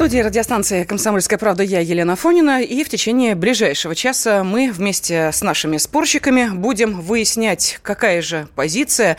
студии 0.00 0.20
радиостанции 0.20 0.84
«Комсомольская 0.84 1.38
правда» 1.38 1.62
я, 1.62 1.80
Елена 1.80 2.16
Фонина. 2.16 2.62
И 2.62 2.84
в 2.84 2.88
течение 2.88 3.34
ближайшего 3.34 3.94
часа 3.94 4.42
мы 4.42 4.72
вместе 4.72 5.30
с 5.30 5.42
нашими 5.42 5.76
спорщиками 5.76 6.48
будем 6.54 7.02
выяснять, 7.02 7.78
какая 7.82 8.22
же 8.22 8.48
позиция 8.54 9.18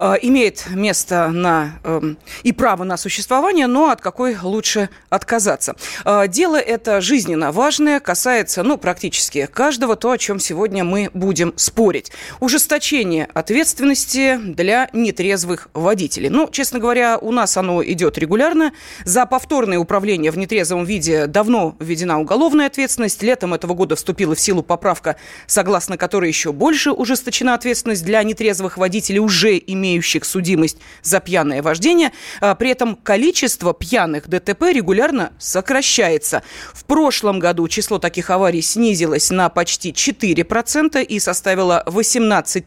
э, 0.00 0.14
имеет 0.22 0.66
место 0.70 1.28
на, 1.28 1.78
э, 1.84 2.14
и 2.42 2.50
право 2.50 2.82
на 2.82 2.96
существование, 2.96 3.68
но 3.68 3.90
от 3.90 4.00
какой 4.00 4.36
лучше 4.42 4.88
отказаться. 5.10 5.76
Э, 6.04 6.26
дело 6.26 6.56
это 6.56 7.00
жизненно 7.00 7.52
важное, 7.52 8.00
касается 8.00 8.64
ну, 8.64 8.78
практически 8.78 9.46
каждого, 9.46 9.94
то, 9.94 10.10
о 10.10 10.18
чем 10.18 10.40
сегодня 10.40 10.82
мы 10.82 11.08
будем 11.14 11.52
спорить. 11.54 12.10
Ужесточение 12.40 13.28
ответственности 13.32 14.40
для 14.42 14.90
нетрезвых 14.92 15.68
водителей. 15.72 16.30
Ну, 16.30 16.48
честно 16.50 16.80
говоря, 16.80 17.16
у 17.16 17.30
нас 17.30 17.56
оно 17.56 17.80
идет 17.84 18.18
регулярно. 18.18 18.72
За 19.04 19.24
повторное 19.24 19.78
управление 19.78 20.15
управления 20.16 20.30
в 20.30 20.38
нетрезвом 20.38 20.84
виде 20.84 21.26
давно 21.26 21.76
введена 21.78 22.20
уголовная 22.20 22.66
ответственность. 22.66 23.22
Летом 23.22 23.54
этого 23.54 23.74
года 23.74 23.96
вступила 23.96 24.34
в 24.34 24.40
силу 24.40 24.62
поправка, 24.62 25.16
согласно 25.46 25.96
которой 25.96 26.28
еще 26.28 26.52
больше 26.52 26.90
ужесточена 26.90 27.54
ответственность 27.54 28.04
для 28.04 28.22
нетрезвых 28.22 28.78
водителей, 28.78 29.18
уже 29.18 29.58
имеющих 29.58 30.24
судимость 30.24 30.78
за 31.02 31.20
пьяное 31.20 31.62
вождение. 31.62 32.12
А 32.40 32.54
при 32.54 32.70
этом 32.70 32.96
количество 32.96 33.74
пьяных 33.74 34.28
ДТП 34.28 34.72
регулярно 34.72 35.32
сокращается. 35.38 36.42
В 36.72 36.84
прошлом 36.84 37.38
году 37.38 37.68
число 37.68 37.98
таких 37.98 38.30
аварий 38.30 38.62
снизилось 38.62 39.30
на 39.30 39.48
почти 39.48 39.90
4% 39.90 41.02
и 41.04 41.20
составило 41.20 41.82
18 41.86 42.64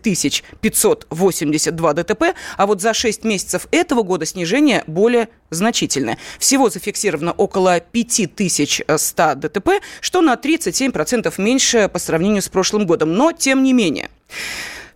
582 0.61 1.93
ДТП, 1.93 2.23
а 2.57 2.65
вот 2.65 2.81
за 2.81 2.93
6 2.93 3.23
месяцев 3.23 3.67
этого 3.71 4.03
года 4.03 4.25
снижение 4.25 4.83
более 4.87 5.29
значительное. 5.49 6.17
Всего 6.37 6.69
зафиксировано 6.69 7.31
около 7.31 7.79
5100 7.79 9.35
ДТП, 9.35 9.69
что 10.01 10.21
на 10.21 10.35
37% 10.35 11.33
меньше 11.37 11.89
по 11.91 11.99
сравнению 11.99 12.41
с 12.41 12.49
прошлым 12.49 12.85
годом. 12.85 13.13
Но, 13.13 13.31
тем 13.31 13.63
не 13.63 13.73
менее, 13.73 14.09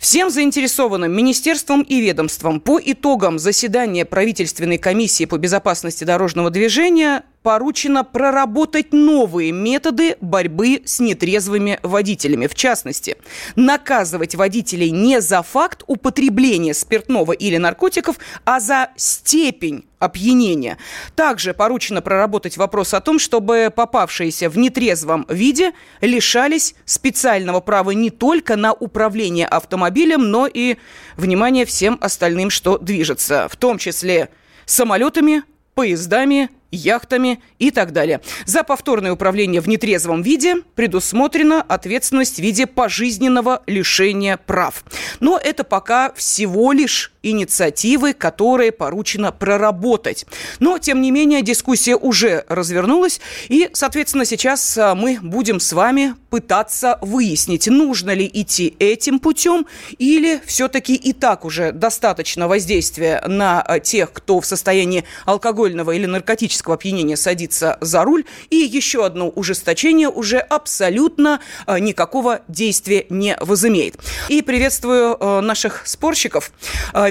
Всем 0.03 0.29
заинтересованным 0.29 1.15
министерством 1.15 1.81
и 1.81 2.01
ведомством 2.01 2.59
по 2.59 2.77
итогам 2.83 3.39
заседания 3.39 4.03
правительственной 4.03 4.77
комиссии 4.77 5.23
по 5.23 5.37
безопасности 5.37 6.03
дорожного 6.03 6.49
движения 6.49 7.23
поручено 7.43 8.03
проработать 8.03 8.93
новые 8.93 9.51
методы 9.51 10.17
борьбы 10.21 10.81
с 10.85 10.99
нетрезвыми 10.99 11.79
водителями. 11.83 12.47
В 12.47 12.55
частности, 12.55 13.17
наказывать 13.55 14.35
водителей 14.35 14.89
не 14.89 15.21
за 15.21 15.43
факт 15.43 15.83
употребления 15.85 16.73
спиртного 16.73 17.33
или 17.33 17.57
наркотиков, 17.57 18.17
а 18.45 18.59
за 18.59 18.89
степень 18.95 19.85
опьянения. 19.99 20.77
Также 21.15 21.53
поручено 21.53 22.01
проработать 22.01 22.57
вопрос 22.57 22.93
о 22.93 23.01
том, 23.01 23.19
чтобы 23.19 23.71
попавшиеся 23.73 24.49
в 24.49 24.57
нетрезвом 24.57 25.25
виде 25.29 25.73
лишались 26.01 26.75
специального 26.85 27.61
права 27.61 27.91
не 27.91 28.09
только 28.09 28.55
на 28.55 28.73
управление 28.73 29.47
автомобилем, 29.47 30.29
но 30.29 30.47
и, 30.47 30.77
внимание, 31.15 31.65
всем 31.65 31.97
остальным, 32.01 32.49
что 32.49 32.77
движется, 32.77 33.47
в 33.49 33.55
том 33.55 33.77
числе 33.77 34.29
самолетами, 34.65 35.43
поездами, 35.73 36.49
яхтами 36.75 37.41
и 37.59 37.71
так 37.71 37.93
далее. 37.93 38.21
За 38.45 38.63
повторное 38.63 39.13
управление 39.13 39.61
в 39.61 39.67
нетрезвом 39.67 40.21
виде 40.21 40.55
предусмотрена 40.75 41.61
ответственность 41.61 42.37
в 42.37 42.39
виде 42.39 42.67
пожизненного 42.67 43.63
лишения 43.67 44.37
прав. 44.37 44.83
Но 45.19 45.37
это 45.37 45.63
пока 45.63 46.11
всего 46.13 46.71
лишь 46.71 47.12
инициативы, 47.23 48.13
которые 48.13 48.71
поручено 48.71 49.31
проработать. 49.31 50.25
Но, 50.59 50.77
тем 50.77 51.01
не 51.01 51.09
менее, 51.09 51.41
дискуссия 51.41 51.95
уже 51.95 52.45
развернулась, 52.49 53.21
и, 53.47 53.69
соответственно, 53.73 54.25
сейчас 54.25 54.77
а, 54.77 54.93
мы 54.93 55.17
будем 55.21 55.59
с 55.59 55.73
вами 55.73 56.15
пытаться 56.29 56.97
выяснить, 57.01 57.67
нужно 57.67 58.11
ли 58.11 58.29
идти 58.31 58.75
этим 58.79 59.19
путем, 59.19 59.65
или 59.97 60.41
все-таки 60.45 60.95
и 60.95 61.13
так 61.13 61.45
уже 61.45 61.71
достаточно 61.71 62.47
воздействия 62.47 63.23
на 63.25 63.61
а, 63.61 63.79
тех, 63.79 64.11
кто 64.11 64.41
в 64.41 64.45
состоянии 64.45 65.05
алкогольного 65.25 65.91
или 65.91 66.05
наркотического 66.05 66.75
опьянения 66.75 67.15
садится 67.15 67.77
за 67.81 68.03
руль, 68.03 68.25
и 68.49 68.57
еще 68.57 69.05
одно 69.05 69.29
ужесточение 69.29 70.09
уже 70.09 70.39
абсолютно 70.39 71.39
а, 71.65 71.79
никакого 71.79 72.41
действия 72.47 73.05
не 73.09 73.37
возымеет. 73.39 73.95
И 74.27 74.41
приветствую 74.41 75.41
наших 75.41 75.87
спорщиков 75.87 76.51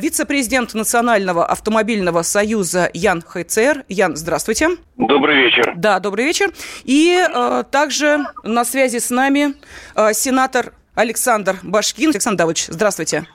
вице-президент 0.03 0.75
Национального 0.75 1.47
автомобильного 1.47 2.23
союза 2.23 2.91
Ян 2.93 3.23
Хайцер. 3.23 3.85
Ян, 3.89 4.17
здравствуйте. 4.17 4.71
Добрый 4.97 5.45
вечер. 5.45 5.75
Да, 5.77 6.01
добрый 6.01 6.25
вечер. 6.25 6.53
И 6.83 7.17
э, 7.17 7.65
также 7.71 8.25
на 8.43 8.65
связи 8.65 8.99
с 8.99 9.11
нами 9.11 9.55
э, 9.95 10.13
сенатор 10.13 10.73
Александр 10.97 11.57
Башкин. 11.63 12.11
Александр 12.11 12.39
Давыдович, 12.39 12.67
здравствуйте. 12.69 13.27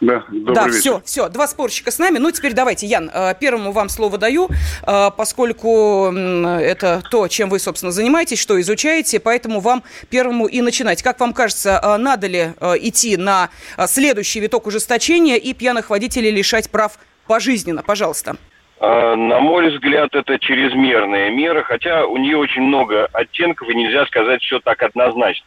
Да, 0.00 0.24
да, 0.28 0.66
вечер. 0.66 0.78
все, 0.78 1.02
все, 1.04 1.28
два 1.28 1.46
спорщика 1.46 1.90
с 1.90 1.98
нами. 1.98 2.18
Ну, 2.18 2.30
теперь 2.30 2.52
давайте, 2.52 2.86
Ян, 2.86 3.10
э, 3.12 3.34
первому 3.38 3.72
вам 3.72 3.88
слово 3.88 4.18
даю, 4.18 4.48
э, 4.86 5.10
поскольку 5.16 6.12
это 6.12 7.02
то, 7.10 7.28
чем 7.28 7.48
вы, 7.48 7.58
собственно, 7.58 7.92
занимаетесь, 7.92 8.40
что 8.40 8.60
изучаете, 8.60 9.20
поэтому 9.20 9.60
вам 9.60 9.82
первому 10.10 10.46
и 10.46 10.60
начинать. 10.60 11.02
Как 11.02 11.20
вам 11.20 11.32
кажется, 11.32 11.80
э, 11.82 11.96
надо 11.96 12.26
ли 12.26 12.52
идти 12.80 13.16
на 13.16 13.50
следующий 13.86 14.40
виток 14.40 14.66
ужесточения 14.66 15.36
и 15.36 15.52
пьяных 15.54 15.90
водителей 15.90 16.30
лишать 16.30 16.70
прав 16.70 16.98
пожизненно? 17.26 17.82
Пожалуйста. 17.82 18.36
На 18.80 19.40
мой 19.40 19.70
взгляд, 19.70 20.14
это 20.14 20.38
чрезмерная 20.38 21.30
мера, 21.30 21.62
хотя 21.62 22.04
у 22.04 22.18
нее 22.18 22.36
очень 22.36 22.62
много 22.62 23.06
оттенков, 23.12 23.68
и 23.68 23.74
нельзя 23.74 24.04
сказать 24.06 24.42
все 24.42 24.58
так 24.60 24.82
однозначно. 24.82 25.46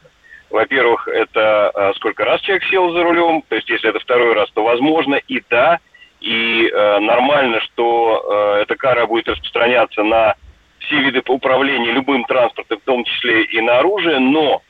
Во-первых, 0.50 1.08
это 1.08 1.72
э, 1.74 1.94
сколько 1.96 2.24
раз 2.24 2.40
человек 2.42 2.64
сел 2.66 2.92
за 2.92 3.04
рулем, 3.04 3.44
то 3.48 3.56
есть 3.56 3.70
если 3.70 3.90
это 3.90 4.00
второй 4.00 4.34
раз, 4.34 4.50
то 4.52 4.64
возможно 4.64 5.16
и 5.16 5.42
да, 5.50 5.80
и 6.22 6.68
э, 6.68 7.00
нормально, 7.00 7.60
что 7.62 8.56
э, 8.58 8.62
эта 8.62 8.76
кара 8.76 9.06
будет 9.06 9.28
распространяться 9.28 10.04
на 10.04 10.36
все 10.80 11.00
виды 11.00 11.22
управления 11.28 11.92
любым 11.92 12.24
транспортом, 12.24 12.80
в 12.80 12.86
том 12.86 13.04
числе 13.04 13.44
и 13.44 13.60
на 13.60 13.80
оружие, 13.80 14.20
но 14.20 14.62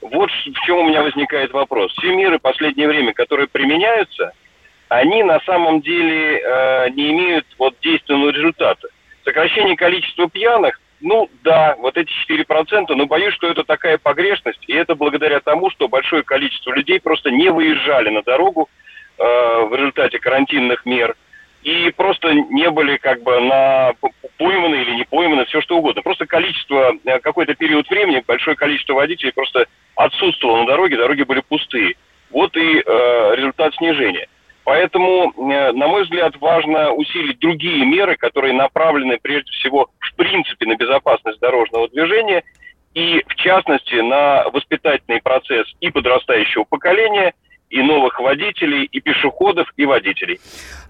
вот 0.00 0.30
в 0.30 0.66
чем 0.66 0.78
у 0.78 0.88
меня 0.88 1.02
возникает 1.02 1.52
вопрос. 1.52 1.92
Все 1.92 2.14
меры 2.14 2.38
в 2.38 2.42
последнее 2.42 2.88
время, 2.88 3.12
которые 3.12 3.46
применяются, 3.46 4.32
они 4.88 5.22
на 5.22 5.40
самом 5.40 5.82
деле 5.82 6.38
э, 6.38 6.90
не 6.90 7.10
имеют 7.10 7.46
вот 7.58 7.74
действенного 7.82 8.30
результата. 8.30 8.88
Сокращение 9.24 9.76
количества 9.76 10.28
пьяных 10.30 10.80
ну 11.04 11.28
да, 11.42 11.73
вот 11.94 11.96
эти 11.96 12.12
4%, 12.48 12.94
но 12.94 13.06
боюсь, 13.06 13.34
что 13.34 13.48
это 13.48 13.64
такая 13.64 13.98
погрешность, 13.98 14.62
и 14.66 14.74
это 14.74 14.94
благодаря 14.94 15.40
тому, 15.40 15.70
что 15.70 15.88
большое 15.88 16.22
количество 16.22 16.72
людей 16.72 17.00
просто 17.00 17.30
не 17.30 17.50
выезжали 17.50 18.10
на 18.10 18.22
дорогу 18.22 18.68
э, 19.18 19.22
в 19.22 19.74
результате 19.74 20.18
карантинных 20.18 20.84
мер, 20.84 21.14
и 21.62 21.90
просто 21.96 22.32
не 22.32 22.70
были 22.70 22.96
как 22.98 23.22
бы 23.22 23.40
на 23.40 23.92
пойманы 24.38 24.76
или 24.76 24.96
не 24.96 25.04
пойманы, 25.04 25.44
все 25.46 25.60
что 25.60 25.78
угодно. 25.78 26.02
Просто 26.02 26.26
количество, 26.26 26.94
э, 27.04 27.18
какой-то 27.20 27.54
период 27.54 27.88
времени, 27.88 28.22
большое 28.26 28.56
количество 28.56 28.94
водителей 28.94 29.32
просто 29.32 29.66
отсутствовало 29.94 30.60
на 30.60 30.66
дороге, 30.66 30.96
дороги 30.96 31.22
были 31.22 31.40
пустые. 31.40 31.94
Вот 32.30 32.56
и 32.56 32.82
э, 32.84 33.34
результат 33.36 33.74
снижения. 33.76 34.26
Поэтому, 34.64 35.30
э, 35.30 35.72
на 35.72 35.86
мой 35.86 36.04
взгляд, 36.04 36.34
важно 36.40 36.92
усилить 36.92 37.38
другие 37.38 37.84
меры, 37.84 38.16
которые 38.16 38.54
направлены 38.54 39.18
прежде 39.22 39.50
всего 39.52 39.90
в 40.14 40.16
принципе 40.16 40.66
на 40.66 40.76
безопасность 40.76 41.40
дорожного 41.40 41.88
движения 41.88 42.42
и, 42.94 43.22
в 43.26 43.34
частности, 43.34 43.96
на 43.96 44.48
воспитательный 44.50 45.20
процесс 45.20 45.66
и 45.80 45.90
подрастающего 45.90 46.64
поколения– 46.64 47.34
и 47.74 47.82
новых 47.82 48.20
водителей, 48.20 48.84
и 48.84 49.00
пешеходов, 49.00 49.66
и 49.76 49.84
водителей. 49.84 50.38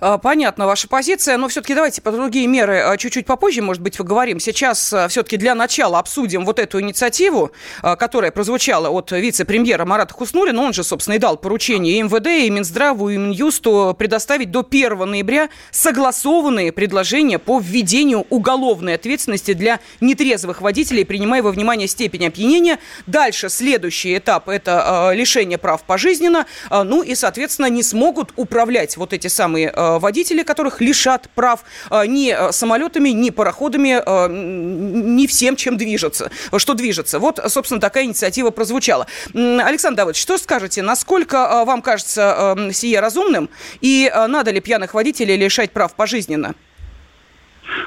А, 0.06 0.18
понятна 0.18 0.66
ваша 0.66 0.86
позиция, 0.86 1.38
но 1.38 1.48
все-таки 1.48 1.74
давайте 1.74 2.02
по 2.02 2.12
другие 2.12 2.46
меры 2.46 2.78
а, 2.78 2.94
чуть-чуть 2.98 3.24
попозже, 3.24 3.62
может 3.62 3.82
быть, 3.82 3.96
поговорим. 3.96 4.38
Сейчас 4.38 4.92
а, 4.92 5.08
все-таки 5.08 5.38
для 5.38 5.54
начала 5.54 5.98
обсудим 5.98 6.44
вот 6.44 6.58
эту 6.58 6.78
инициативу, 6.78 7.52
которая 7.80 8.30
прозвучала 8.30 8.90
от 8.90 9.12
вице-премьера 9.12 9.86
Марата 9.86 10.12
Хуснулина. 10.12 10.60
Он 10.60 10.74
же, 10.74 10.84
собственно, 10.84 11.14
и 11.14 11.18
дал 11.18 11.38
поручение 11.38 11.98
и 11.98 12.02
МВД, 12.02 12.26
и 12.26 12.50
Минздраву, 12.50 13.08
и 13.08 13.16
Минюсту 13.16 13.96
предоставить 13.98 14.50
до 14.50 14.60
1 14.60 15.10
ноября 15.10 15.48
согласованные 15.70 16.70
предложения 16.70 17.38
по 17.38 17.58
введению 17.58 18.26
уголовной 18.28 18.96
ответственности 18.96 19.54
для 19.54 19.80
нетрезвых 20.02 20.60
водителей, 20.60 21.06
принимая 21.06 21.42
во 21.42 21.50
внимание 21.50 21.88
степень 21.88 22.26
опьянения. 22.26 22.78
Дальше 23.06 23.48
следующий 23.48 24.18
этап– 24.18 24.48
это 24.50 25.12
лишение 25.14 25.56
прав 25.56 25.82
пожизненно– 25.82 26.44
ну 26.70 27.02
и, 27.02 27.14
соответственно, 27.14 27.70
не 27.70 27.82
смогут 27.82 28.34
управлять 28.36 28.98
вот 28.98 29.14
эти 29.14 29.28
самые 29.28 29.72
водители, 29.98 30.42
которых 30.42 30.80
лишат 30.80 31.28
прав 31.34 31.64
ни 31.90 32.34
самолетами, 32.52 33.10
ни 33.10 33.30
пароходами, 33.30 34.00
ни 34.28 35.26
всем, 35.26 35.56
чем 35.56 35.76
движется, 35.76 36.30
что 36.56 36.74
движется. 36.74 37.18
Вот, 37.18 37.40
собственно, 37.48 37.80
такая 37.80 38.04
инициатива 38.04 38.50
прозвучала. 38.50 39.06
Александр 39.34 39.98
Давыдович, 39.98 40.20
что 40.20 40.38
скажете, 40.38 40.82
насколько 40.82 41.64
вам 41.64 41.82
кажется 41.82 42.56
сие 42.72 43.00
разумным 43.00 43.48
и 43.80 44.10
надо 44.28 44.50
ли 44.50 44.60
пьяных 44.60 44.94
водителей 44.94 45.36
лишать 45.36 45.72
прав 45.72 45.94
пожизненно? 45.94 46.54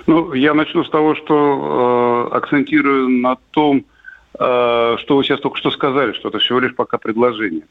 Ну, 0.07 0.33
я 0.33 0.53
начну 0.53 0.83
с 0.83 0.89
того, 0.89 1.15
что 1.15 2.29
э, 2.31 2.35
акцентирую 2.35 3.09
на 3.09 3.37
том, 3.51 3.85
э, 4.39 4.95
что 4.99 5.17
вы 5.17 5.23
сейчас 5.23 5.39
только 5.39 5.57
что 5.57 5.71
сказали, 5.71 6.13
что 6.13 6.29
это 6.29 6.39
всего 6.39 6.59
лишь 6.59 6.75
пока 6.75 6.97
предложение. 6.97 7.63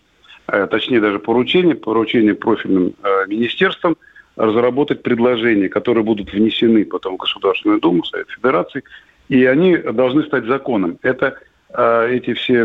Э, 0.46 0.66
точнее, 0.70 1.00
даже 1.00 1.18
поручение, 1.18 1.74
поручение 1.74 2.34
профильным 2.34 2.94
э, 3.02 3.26
министерствам 3.26 3.96
разработать 4.36 5.02
предложения, 5.02 5.68
которые 5.68 6.04
будут 6.04 6.32
внесены 6.32 6.84
потом 6.84 7.14
в 7.14 7.18
Государственную 7.18 7.80
Думу, 7.80 8.04
Совет 8.04 8.28
Федерации, 8.30 8.82
и 9.28 9.44
они 9.44 9.76
должны 9.76 10.22
стать 10.24 10.44
законом. 10.44 10.98
Это 11.02 11.38
э, 11.70 12.08
эти 12.10 12.34
все 12.34 12.64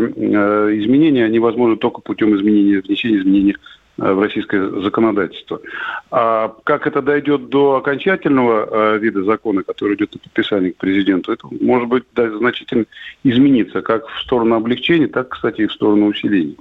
изменения, 0.78 1.24
они 1.24 1.38
возможны 1.38 1.76
только 1.76 2.00
путем 2.00 2.36
изменения, 2.36 2.80
внесения 2.80 3.18
изменений 3.18 3.56
Э, 3.98 4.14
в 4.14 4.20
российское 4.20 4.68
законодательство. 4.80 5.60
А 6.10 6.54
как 6.64 6.86
это 6.86 7.02
дойдет 7.02 7.50
до 7.50 7.76
окончательного 7.76 8.96
вида 8.96 9.22
закона, 9.22 9.62
который 9.62 9.96
идет 9.96 10.14
на 10.14 10.20
подписание 10.20 10.72
к 10.72 10.76
президенту, 10.76 11.30
это 11.30 11.46
может 11.60 11.88
быть 11.88 12.04
значительно 12.14 12.86
измениться 13.22 13.82
как 13.82 14.08
в 14.08 14.20
сторону 14.22 14.56
облегчения, 14.56 15.08
так, 15.08 15.28
кстати, 15.28 15.62
и 15.62 15.66
в 15.66 15.72
сторону 15.72 16.06
усиления. 16.06 16.56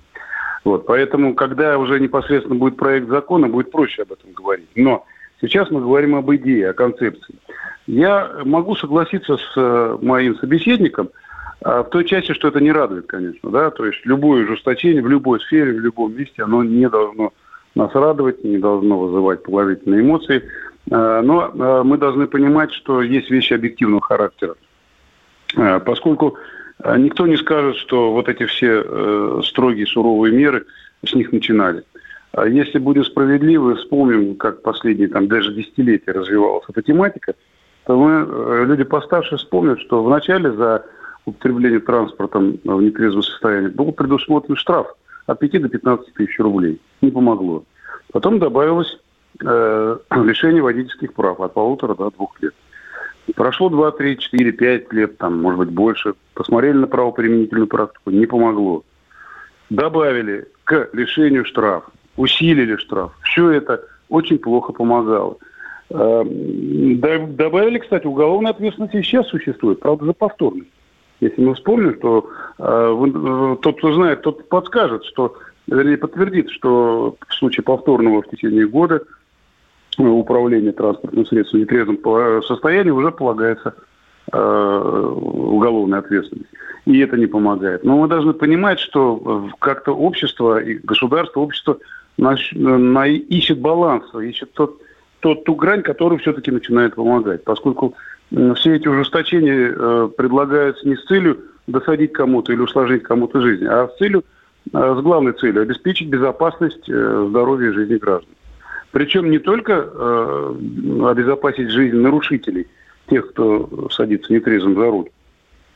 Вот, 0.63 0.85
поэтому, 0.85 1.33
когда 1.33 1.77
уже 1.77 1.99
непосредственно 1.99 2.55
будет 2.55 2.77
проект 2.77 3.07
закона, 3.07 3.47
будет 3.47 3.71
проще 3.71 4.03
об 4.03 4.11
этом 4.11 4.31
говорить. 4.33 4.69
Но 4.75 5.05
сейчас 5.41 5.71
мы 5.71 5.81
говорим 5.81 6.15
об 6.15 6.31
идее, 6.33 6.69
о 6.69 6.73
концепции. 6.73 7.35
Я 7.87 8.31
могу 8.45 8.75
согласиться 8.75 9.37
с 9.37 9.53
э, 9.55 9.97
моим 10.01 10.35
собеседником– 10.37 11.09
а 11.63 11.83
в 11.83 11.89
той 11.89 12.05
части, 12.05 12.33
что 12.33 12.47
это 12.47 12.59
не 12.59 12.71
радует, 12.71 13.05
конечно, 13.05 13.51
да, 13.51 13.69
то 13.69 13.85
есть 13.85 14.03
любое 14.05 14.43
ужесточение 14.45 15.03
в 15.03 15.07
любой 15.07 15.39
сфере, 15.41 15.73
в 15.73 15.79
любом 15.79 16.15
месте, 16.15 16.43
оно 16.43 16.63
не 16.63 16.89
должно 16.89 17.33
нас 17.75 17.93
радовать, 17.93 18.43
не 18.43 18.57
должно 18.57 18.99
вызывать 18.99 19.43
положительные 19.43 20.01
эмоции, 20.01 20.43
а, 20.89 21.21
но 21.21 21.51
а, 21.53 21.83
мы 21.83 21.99
должны 21.99 22.25
понимать, 22.25 22.73
что 22.73 23.03
есть 23.03 23.29
вещи 23.29 23.53
объективного 23.53 24.01
характера, 24.01 24.55
поскольку 25.85 26.37
никто 26.97 27.27
не 27.27 27.37
скажет, 27.37 27.77
что 27.77 28.11
вот 28.11 28.29
эти 28.29 28.45
все 28.45 28.83
э, 28.85 29.41
строгие, 29.43 29.85
суровые 29.85 30.33
меры 30.33 30.65
с 31.05 31.13
них 31.13 31.31
начинали. 31.31 31.83
Если 32.47 32.79
будет 32.79 33.07
справедливо, 33.07 33.75
вспомним, 33.75 34.35
как 34.35 34.61
последние 34.61 35.09
там 35.09 35.27
даже 35.27 35.53
десятилетия 35.53 36.11
развивалась 36.11 36.63
эта 36.69 36.81
тематика, 36.81 37.35
то 37.85 37.97
мы, 37.97 38.25
э, 38.25 38.65
люди 38.65 38.83
постарше, 38.83 39.37
вспомнят, 39.37 39.79
что 39.81 40.03
вначале 40.03 40.51
за 40.51 40.85
употребления 41.25 41.79
транспортом 41.79 42.59
в 42.63 42.81
нетрезвом 42.81 43.23
состоянии, 43.23 43.69
был 43.69 43.91
предусмотрен 43.91 44.55
штраф 44.55 44.87
от 45.27 45.39
5 45.39 45.61
до 45.61 45.69
15 45.69 46.13
тысяч 46.13 46.39
рублей. 46.39 46.79
Не 47.01 47.11
помогло. 47.11 47.63
Потом 48.11 48.39
добавилось 48.39 48.97
э, 49.43 49.97
лишение 50.15 50.61
водительских 50.61 51.13
прав 51.13 51.39
от 51.39 51.53
полутора 51.53 51.95
до 51.95 52.11
двух 52.11 52.41
лет. 52.41 52.53
Прошло 53.35 53.69
2, 53.69 53.91
3, 53.91 54.17
4, 54.17 54.51
5 54.51 54.93
лет, 54.93 55.17
там, 55.17 55.41
может 55.41 55.59
быть, 55.59 55.69
больше. 55.69 56.13
Посмотрели 56.33 56.77
на 56.77 56.87
правоприменительную 56.87 57.67
практику, 57.67 58.09
не 58.11 58.25
помогло. 58.25 58.83
Добавили 59.69 60.47
к 60.63 60.89
лишению 60.93 61.45
штраф, 61.45 61.85
усилили 62.17 62.75
штраф. 62.77 63.11
Все 63.23 63.51
это 63.51 63.85
очень 64.09 64.37
плохо 64.37 64.73
помогало. 64.73 65.37
Э, 65.89 66.23
добавили, 66.25 67.79
кстати, 67.79 68.05
уголовная 68.05 68.51
ответственность 68.51 68.95
и 68.95 69.01
сейчас 69.01 69.27
существует, 69.27 69.79
правда, 69.79 70.05
за 70.05 70.13
повторность. 70.13 70.69
Если 71.19 71.41
мы 71.41 71.53
вспомним, 71.53 71.99
то 71.99 72.29
э, 72.57 73.57
тот, 73.61 73.77
кто 73.77 73.93
знает, 73.93 74.21
тот 74.21 74.49
подскажет, 74.49 75.05
что, 75.05 75.35
вернее, 75.67 75.97
подтвердит, 75.97 76.49
что 76.49 77.15
в 77.27 77.33
случае 77.33 77.63
повторного 77.63 78.23
в 78.23 78.29
течение 78.29 78.67
года 78.67 78.95
э, 78.95 79.20
управления 79.97 80.71
транспортным 80.71 81.25
средством 81.25 81.59
в 81.59 81.63
нетрезвом 81.63 82.43
состоянии 82.43 82.91
уже 82.91 83.11
полагается 83.11 83.75
э, 84.31 85.13
уголовная 85.15 85.99
ответственность. 85.99 86.49
И 86.85 86.99
это 86.99 87.17
не 87.17 87.27
помогает. 87.27 87.83
Но 87.83 87.97
мы 87.97 88.07
должны 88.07 88.33
понимать, 88.33 88.79
что 88.79 89.49
как-то 89.59 89.91
общество 89.91 90.61
и 90.61 90.75
государство, 90.75 91.41
общество 91.41 91.77
на, 92.17 92.35
на, 92.53 93.07
ищет 93.07 93.59
баланс, 93.59 94.03
ищет 94.15 94.53
тот, 94.53 94.81
тот, 95.19 95.43
ту 95.43 95.55
грань, 95.55 95.83
которая 95.83 96.19
все-таки 96.19 96.51
начинает 96.51 96.95
помогать. 96.95 97.43
Поскольку 97.43 97.95
все 98.55 98.75
эти 98.75 98.87
ужесточения 98.87 99.73
э, 99.75 100.09
предлагаются 100.17 100.87
не 100.87 100.95
с 100.95 101.03
целью 101.05 101.37
досадить 101.67 102.13
кому-то 102.13 102.53
или 102.53 102.61
усложнить 102.61 103.03
кому-то 103.03 103.41
жизнь, 103.41 103.65
а 103.65 103.87
с 103.87 103.97
целью, 103.97 104.23
э, 104.73 104.95
с 104.97 105.01
главной 105.01 105.33
целью 105.33 105.61
обеспечить 105.61 106.07
безопасность 106.07 106.89
э, 106.89 107.25
здоровья 107.29 107.69
и 107.69 107.73
жизни 107.73 107.97
граждан. 107.97 108.33
Причем 108.91 109.31
не 109.31 109.39
только 109.39 109.73
э, 109.73 110.55
обезопасить 111.03 111.69
жизнь 111.69 111.95
нарушителей, 111.95 112.67
тех, 113.09 113.29
кто 113.31 113.89
садится 113.89 114.33
нетрезвым 114.33 114.75
за 114.75 114.85
руль, 114.85 115.09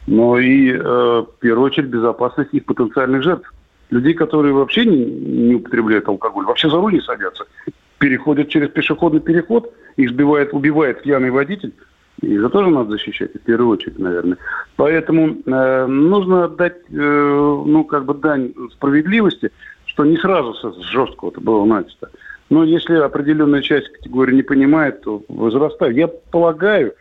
но 0.07 0.37
и, 0.37 0.71
э, 0.71 0.79
в 0.79 1.39
первую 1.39 1.67
очередь, 1.67 1.89
безопасность 1.89 2.53
их 2.53 2.65
потенциальных 2.65 3.23
жертв. 3.23 3.51
Людей, 3.89 4.13
которые 4.13 4.53
вообще 4.53 4.85
не, 4.85 5.05
не 5.05 5.55
употребляют 5.55 6.07
алкоголь, 6.07 6.45
вообще 6.45 6.69
за 6.69 6.77
руль 6.77 6.93
не 6.93 7.01
садятся, 7.01 7.45
переходят 7.99 8.49
через 8.49 8.69
пешеходный 8.69 9.21
переход, 9.21 9.73
их 9.95 10.09
сбивает, 10.09 10.53
убивает 10.53 11.01
пьяный 11.01 11.29
водитель, 11.29 11.73
и 12.21 12.35
это 12.35 12.49
тоже 12.49 12.69
надо 12.69 12.91
защищать, 12.91 13.33
в 13.33 13.39
первую 13.39 13.69
очередь, 13.69 13.99
наверное. 13.99 14.37
Поэтому 14.75 15.37
э, 15.45 15.85
нужно 15.85 16.45
отдать, 16.45 16.77
э, 16.89 16.93
ну, 17.65 17.83
как 17.83 18.05
бы 18.05 18.13
дань 18.13 18.53
справедливости, 18.73 19.51
что 19.85 20.05
не 20.05 20.17
сразу 20.17 20.53
с 20.53 20.83
жесткого 20.85 21.29
это 21.29 21.41
было 21.41 21.63
начато. 21.65 22.09
Но 22.49 22.63
если 22.63 22.95
определенная 22.95 23.61
часть 23.61 23.91
категории 23.91 24.35
не 24.35 24.43
понимает, 24.43 25.01
то 25.01 25.23
возрастает. 25.27 25.95
Я 25.95 26.07
полагаю, 26.07 26.93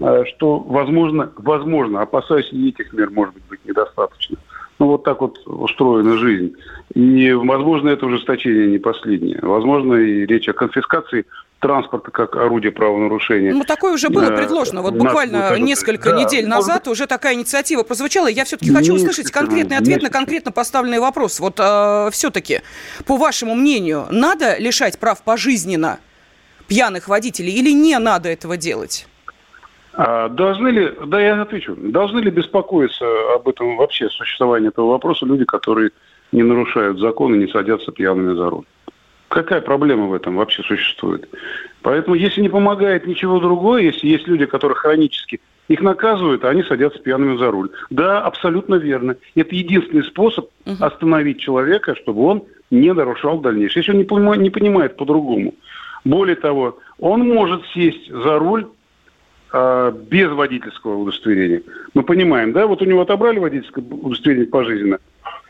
э, 0.00 0.24
что, 0.26 0.58
возможно, 0.58 1.30
возможно, 1.36 2.00
опасаюсь, 2.00 2.48
и 2.52 2.68
этих 2.70 2.92
мер 2.92 3.10
может 3.10 3.34
быть 3.48 3.60
недостаточно. 3.64 4.38
Ну, 4.78 4.86
вот 4.86 5.04
так 5.04 5.20
вот 5.20 5.38
устроена 5.44 6.16
жизнь. 6.16 6.56
И, 6.94 7.32
возможно, 7.32 7.90
это 7.90 8.06
ужесточение 8.06 8.66
не 8.66 8.78
последнее. 8.78 9.38
Возможно, 9.42 9.94
и 9.94 10.24
речь 10.24 10.48
о 10.48 10.54
конфискации 10.54 11.26
транспорта 11.60 12.10
как 12.10 12.36
орудие 12.36 12.72
правонарушения. 12.72 13.52
Ну, 13.52 13.64
такое 13.64 13.92
уже 13.92 14.08
было 14.08 14.34
предложено. 14.34 14.82
Вот 14.82 14.94
буквально 14.94 15.58
несколько 15.58 16.10
да, 16.10 16.16
недель 16.16 16.48
назад 16.48 16.88
уже 16.88 17.06
такая 17.06 17.34
инициатива 17.34 17.82
прозвучала. 17.82 18.28
Я 18.28 18.44
все-таки 18.44 18.72
хочу 18.72 18.94
услышать 18.94 19.30
конкретный 19.30 19.76
ответ 19.76 20.02
на 20.02 20.10
конкретно 20.10 20.52
поставленный 20.52 20.98
вопрос. 20.98 21.38
Вот 21.38 21.58
э, 21.58 22.08
все-таки, 22.12 22.62
по 23.06 23.16
вашему 23.16 23.54
мнению, 23.54 24.06
надо 24.10 24.58
лишать 24.58 24.98
прав 24.98 25.22
пожизненно 25.22 26.00
пьяных 26.66 27.08
водителей 27.08 27.52
или 27.52 27.72
не 27.72 27.98
надо 27.98 28.28
этого 28.28 28.56
делать? 28.56 29.06
А 29.92 30.28
должны 30.28 30.68
ли, 30.68 30.92
да, 31.06 31.20
я 31.20 31.42
отвечу, 31.42 31.76
должны 31.76 32.20
ли 32.20 32.30
беспокоиться 32.30 33.04
об 33.34 33.48
этом 33.48 33.76
вообще, 33.76 34.08
существовании 34.08 34.68
этого 34.68 34.90
вопроса 34.92 35.26
люди, 35.26 35.44
которые 35.44 35.90
не 36.32 36.42
нарушают 36.42 37.00
закон 37.00 37.34
и 37.34 37.38
не 37.38 37.48
садятся 37.48 37.90
пьяными 37.90 38.36
за 38.36 38.48
руль? 38.48 38.64
Какая 39.30 39.60
проблема 39.60 40.06
в 40.06 40.14
этом 40.14 40.34
вообще 40.34 40.64
существует? 40.64 41.28
Поэтому, 41.82 42.16
если 42.16 42.40
не 42.40 42.48
помогает 42.48 43.06
ничего 43.06 43.38
другое, 43.38 43.82
если 43.82 44.08
есть 44.08 44.26
люди, 44.26 44.44
которые 44.44 44.74
хронически 44.74 45.40
их 45.68 45.80
наказывают, 45.82 46.44
а 46.44 46.48
они 46.48 46.64
садятся 46.64 46.98
пьяными 46.98 47.38
за 47.38 47.48
руль. 47.52 47.70
Да, 47.90 48.20
абсолютно 48.22 48.74
верно. 48.74 49.14
Это 49.36 49.54
единственный 49.54 50.02
способ 50.02 50.48
остановить 50.80 51.38
человека, 51.38 51.94
чтобы 51.94 52.24
он 52.24 52.42
не 52.72 52.92
нарушал 52.92 53.38
дальнейшее. 53.38 53.82
Если 53.82 53.92
он 53.92 53.98
не 53.98 54.04
понимает, 54.04 54.40
не 54.42 54.50
понимает 54.50 54.96
по-другому. 54.96 55.54
Более 56.04 56.34
того, 56.34 56.80
он 56.98 57.20
может 57.20 57.64
сесть 57.72 58.10
за 58.10 58.36
руль 58.36 58.66
а, 59.52 59.92
без 59.92 60.28
водительского 60.32 60.96
удостоверения. 60.96 61.62
Мы 61.94 62.02
понимаем, 62.02 62.52
да, 62.52 62.66
вот 62.66 62.82
у 62.82 62.84
него 62.84 63.02
отобрали 63.02 63.38
водительское 63.38 63.84
удостоверение 63.84 64.48
пожизненно, 64.48 64.98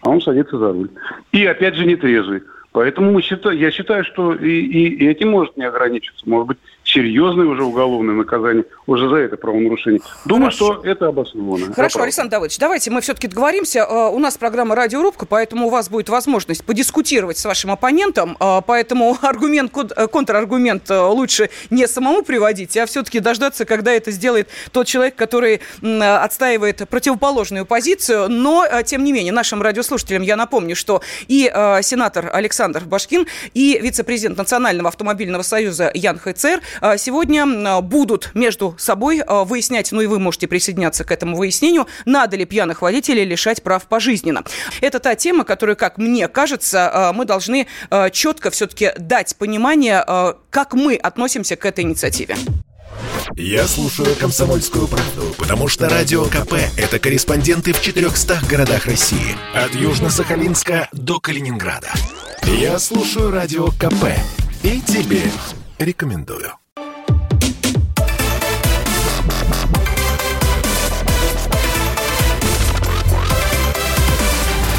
а 0.03 0.11
он 0.11 0.21
садится 0.21 0.59
за 0.59 0.71
руль. 0.71 0.91
И 1.33 1.47
опять 1.47 1.77
же 1.77 1.87
нетрезвый. 1.87 2.43
Поэтому 2.73 3.11
мы 3.11 3.23
считаем, 3.23 3.59
я 3.59 3.71
считаю, 3.71 4.05
что 4.05 4.33
и, 4.35 4.61
и, 4.61 5.09
этим 5.09 5.31
может 5.31 5.57
не 5.57 5.65
ограничиться. 5.65 6.29
Может 6.29 6.49
быть, 6.49 6.59
серьезное 6.93 7.47
уже 7.47 7.63
уголовное 7.63 8.15
наказание 8.15 8.65
уже 8.87 9.09
за 9.09 9.17
это 9.17 9.37
правонарушение. 9.37 10.01
Думаю, 10.25 10.51
Хорошо. 10.51 10.75
что 10.75 10.89
это 10.89 11.07
обосновано. 11.09 11.73
Хорошо, 11.73 12.03
Александр 12.03 12.33
Давыдович, 12.33 12.59
давайте 12.59 12.91
мы 12.91 13.01
все-таки 13.01 13.29
договоримся. 13.29 13.81
Э, 13.81 14.09
у 14.09 14.19
нас 14.19 14.37
программа 14.37 14.75
«Радиорубка», 14.75 15.27
поэтому 15.27 15.69
у 15.69 15.71
вас 15.71 15.89
будет 15.89 16.09
возможность 16.09 16.65
подискутировать 16.65 17.39
с 17.39 17.45
вашим 17.45 17.71
оппонентом, 17.71 18.37
э, 18.41 18.61
поэтому 18.67 19.17
аргумент, 19.23 19.73
э, 19.97 20.09
контраргумент 20.09 20.91
лучше 20.91 21.51
не 21.71 21.87
самому 21.87 22.23
приводить, 22.23 22.77
а 22.77 22.87
все-таки 22.87 23.21
дождаться, 23.21 23.65
когда 23.65 23.93
это 23.93 24.11
сделает 24.11 24.49
тот 24.73 24.87
человек, 24.87 25.15
который 25.15 25.61
отстаивает 25.83 26.89
противоположную 26.89 27.67
позицию. 27.67 28.29
Но, 28.29 28.67
тем 28.85 29.05
не 29.05 29.13
менее, 29.13 29.33
нашим 29.33 29.63
радиослушателям 29.63 30.23
я 30.23 30.37
напомню, 30.37 30.75
что 30.75 31.03
и 31.29 31.51
сенатор 31.83 32.31
Александр 32.33 32.83
Башкин, 32.85 33.27
и 33.55 33.79
вице-президент 33.81 34.37
Национального 34.39 34.89
автомобильного 34.89 35.43
союза 35.43 35.91
Ян 35.95 36.19
Хайцер 36.19 36.61
сегодня 36.97 37.81
будут 37.81 38.31
между 38.35 38.75
собой 38.79 39.23
выяснять, 39.27 39.93
ну 39.93 40.01
и 40.01 40.07
вы 40.07 40.19
можете 40.19 40.47
присоединяться 40.47 41.05
к 41.05 41.13
этому 41.13 41.37
выяснению, 41.37 41.87
надо 42.05 42.37
ли 42.37 42.45
пьяных 42.45 42.83
водителей 42.83 43.25
лишать 43.25 43.63
прав 43.63 43.85
пожизненно. 43.87 44.45
Это 44.81 44.99
та 44.99 45.15
тема, 45.15 45.45
которую, 45.45 45.77
как 45.77 45.99
мне 45.99 46.29
кажется, 46.29 47.13
мы 47.15 47.25
должны 47.25 47.67
четко 48.13 48.51
все-таки 48.51 48.93
дать 48.99 49.37
понимание, 49.37 50.05
как 50.51 50.75
мы 50.75 50.97
относимся 50.97 51.57
к 51.57 51.65
этой 51.65 51.85
инициативе. 51.85 52.37
Я 53.37 53.67
слушаю 53.69 54.15
«Комсомольскую 54.17 54.89
правду», 54.89 55.35
потому 55.39 55.69
что 55.69 55.89
«Радио 55.89 56.25
КП»— 56.25 56.55
это 56.77 56.99
корреспонденты 56.99 57.73
в 57.73 57.81
400 57.81 58.41
городах 58.49 58.87
России. 58.87 59.37
От 59.55 59.71
Южно-Сахалинска 59.73 60.89
до 60.93 61.21
Калининграда. 61.21 61.93
Я 62.43 62.79
слушаю 62.79 63.31
«Радио 63.31 63.69
КП» 63.69 64.07
и 64.65 64.81
тебе 64.81 65.23
рекомендую. 65.79 66.60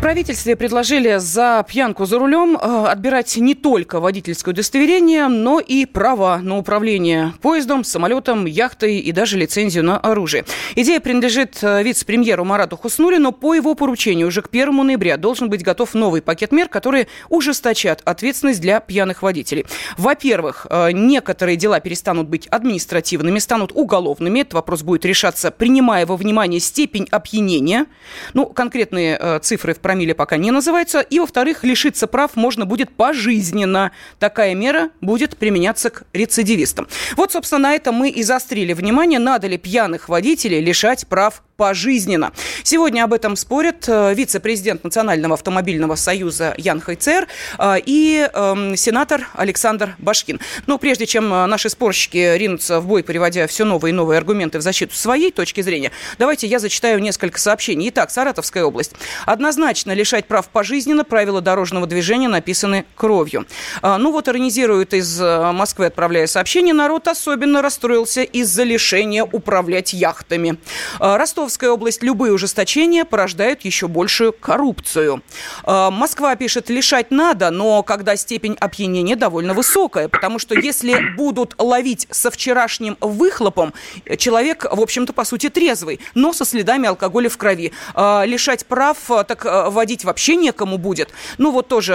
Правительстве 0.00 0.54
предложили 0.54 1.16
за 1.18 1.66
пьянку 1.68 2.04
за 2.04 2.20
рулем 2.20 2.56
э, 2.56 2.86
отбирать 2.86 3.36
не 3.36 3.56
только 3.56 3.98
водительское 3.98 4.54
удостоверение, 4.54 5.26
но 5.26 5.58
и 5.58 5.86
права 5.86 6.38
на 6.38 6.56
управление 6.56 7.34
поездом, 7.42 7.82
самолетом, 7.82 8.46
яхтой 8.46 8.98
и 8.98 9.10
даже 9.10 9.36
лицензию 9.36 9.82
на 9.82 9.98
оружие. 9.98 10.44
Идея 10.76 11.00
принадлежит 11.00 11.58
э, 11.62 11.82
вице-премьеру 11.82 12.44
Марату 12.44 12.76
Хуснули, 12.76 13.16
но 13.16 13.32
по 13.32 13.54
его 13.54 13.74
поручению 13.74 14.28
уже 14.28 14.40
к 14.40 14.50
1 14.52 14.72
ноября 14.72 15.16
должен 15.16 15.50
быть 15.50 15.64
готов 15.64 15.94
новый 15.94 16.22
пакет 16.22 16.52
мер, 16.52 16.68
которые 16.68 17.08
ужесточат 17.28 18.00
ответственность 18.04 18.60
для 18.60 18.78
пьяных 18.78 19.22
водителей. 19.22 19.66
Во-первых, 19.96 20.68
э, 20.70 20.92
некоторые 20.92 21.56
дела 21.56 21.80
перестанут 21.80 22.28
быть 22.28 22.46
административными, 22.46 23.40
станут 23.40 23.72
уголовными. 23.74 24.40
Этот 24.40 24.54
вопрос 24.54 24.82
будет 24.82 25.04
решаться, 25.04 25.50
принимая 25.50 26.06
во 26.06 26.16
внимание 26.16 26.60
степень 26.60 27.08
опьянения. 27.10 27.86
Ну, 28.32 28.46
конкретные 28.46 29.40
цифры 29.40 29.74
в 29.74 29.80
промилле 29.88 30.14
пока 30.14 30.36
не 30.36 30.50
называется. 30.50 31.00
И, 31.00 31.18
во-вторых, 31.18 31.64
лишиться 31.64 32.06
прав 32.06 32.36
можно 32.36 32.66
будет 32.66 32.90
пожизненно. 32.90 33.90
Такая 34.18 34.54
мера 34.54 34.90
будет 35.00 35.38
применяться 35.38 35.88
к 35.88 36.02
рецидивистам. 36.12 36.88
Вот, 37.16 37.32
собственно, 37.32 37.60
на 37.60 37.74
это 37.74 37.90
мы 37.90 38.10
и 38.10 38.22
заострили 38.22 38.74
внимание, 38.74 39.18
надо 39.18 39.46
ли 39.46 39.56
пьяных 39.56 40.10
водителей 40.10 40.60
лишать 40.60 41.06
прав 41.06 41.42
пожизненно. 41.58 42.32
Сегодня 42.62 43.02
об 43.02 43.12
этом 43.12 43.34
спорят 43.34 43.88
э, 43.88 44.14
вице-президент 44.14 44.84
Национального 44.84 45.34
автомобильного 45.34 45.96
союза 45.96 46.54
Ян 46.56 46.80
Хайцер 46.80 47.26
э, 47.58 47.76
и 47.84 48.28
э, 48.32 48.74
сенатор 48.76 49.26
Александр 49.34 49.96
Башкин. 49.98 50.38
Но 50.66 50.78
прежде 50.78 51.04
чем 51.06 51.34
э, 51.34 51.46
наши 51.46 51.68
спорщики 51.68 52.36
ринутся 52.36 52.78
в 52.78 52.86
бой, 52.86 53.02
приводя 53.02 53.48
все 53.48 53.64
новые 53.64 53.90
и 53.90 53.92
новые 53.92 54.18
аргументы 54.18 54.58
в 54.58 54.62
защиту 54.62 54.94
своей 54.94 55.32
точки 55.32 55.60
зрения, 55.60 55.90
давайте 56.18 56.46
я 56.46 56.60
зачитаю 56.60 57.00
несколько 57.00 57.40
сообщений. 57.40 57.88
Итак, 57.88 58.12
Саратовская 58.12 58.62
область. 58.62 58.92
Однозначно 59.26 59.77
лишать 59.86 60.26
прав 60.26 60.48
пожизненно 60.48 61.04
правила 61.04 61.40
дорожного 61.40 61.86
движения 61.86 62.28
написаны 62.28 62.84
кровью. 62.94 63.46
А, 63.82 63.98
ну 63.98 64.12
вот 64.12 64.28
иронизируют 64.28 64.94
из 64.94 65.20
Москвы, 65.20 65.86
отправляя 65.86 66.26
сообщение, 66.26 66.74
народ 66.74 67.08
особенно 67.08 67.62
расстроился 67.62 68.22
из-за 68.22 68.62
лишения 68.62 69.24
управлять 69.24 69.92
яхтами. 69.92 70.58
Ростов 70.98 71.48
Московская 71.48 71.70
область 71.70 72.02
любые 72.02 72.34
ужесточения 72.34 73.06
порождают 73.06 73.62
еще 73.62 73.88
большую 73.88 74.34
коррупцию. 74.34 75.22
А, 75.64 75.90
Москва 75.90 76.36
пишет, 76.36 76.68
лишать 76.68 77.10
надо, 77.10 77.50
но 77.50 77.82
когда 77.82 78.16
степень 78.16 78.54
опьянения 78.60 79.16
довольно 79.16 79.54
высокая, 79.54 80.08
потому 80.08 80.38
что 80.38 80.54
если 80.54 81.14
будут 81.16 81.54
ловить 81.56 82.06
со 82.10 82.30
вчерашним 82.30 82.98
выхлопом, 83.00 83.72
человек, 84.18 84.66
в 84.70 84.78
общем-то, 84.78 85.14
по 85.14 85.24
сути, 85.24 85.48
трезвый, 85.48 86.00
но 86.14 86.34
со 86.34 86.44
следами 86.44 86.86
алкоголя 86.86 87.30
в 87.30 87.38
крови. 87.38 87.72
А, 87.94 88.24
лишать 88.26 88.66
прав, 88.66 88.98
так 89.26 89.46
а, 89.46 89.67
водить 89.70 90.04
вообще 90.04 90.36
некому 90.36 90.78
будет. 90.78 91.10
Ну 91.38 91.50
вот 91.50 91.68
тоже 91.68 91.94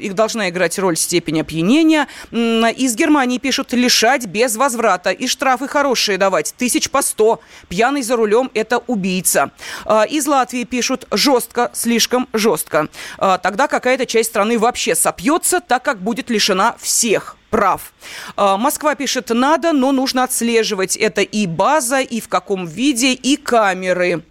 их 0.00 0.14
должна 0.14 0.48
играть 0.48 0.78
роль 0.78 0.96
степень 0.96 1.40
опьянения. 1.40 2.06
Из 2.32 2.96
Германии 2.96 3.38
пишут, 3.38 3.72
лишать 3.72 4.26
без 4.26 4.56
возврата. 4.56 5.10
И 5.10 5.26
штрафы 5.26 5.68
хорошие 5.68 6.18
давать, 6.18 6.54
тысяч 6.56 6.90
по 6.90 7.02
сто. 7.02 7.40
Пьяный 7.68 8.02
за 8.02 8.16
рулем– 8.16 8.50
это 8.54 8.78
убийца. 8.78 9.50
А, 9.84 10.04
из 10.04 10.26
Латвии 10.26 10.64
пишут 10.64 11.06
жестко, 11.10 11.70
слишком 11.74 12.28
жестко. 12.32 12.88
А, 13.18 13.38
тогда 13.38 13.68
какая-то 13.68 14.06
часть 14.06 14.30
страны 14.30 14.58
вообще 14.58 14.94
сопьется, 14.94 15.60
так 15.60 15.82
как 15.82 16.00
будет 16.00 16.30
лишена 16.30 16.76
всех 16.80 17.36
прав. 17.50 17.94
Москва 18.36 18.94
пишет, 18.94 19.30
надо, 19.30 19.72
но 19.72 19.90
нужно 19.90 20.24
отслеживать. 20.24 20.96
Это 20.96 21.22
и 21.22 21.46
база, 21.46 22.00
и 22.00 22.20
в 22.20 22.28
каком 22.28 22.66
виде, 22.66 23.14
и 23.14 23.36
камеры. 23.36 24.22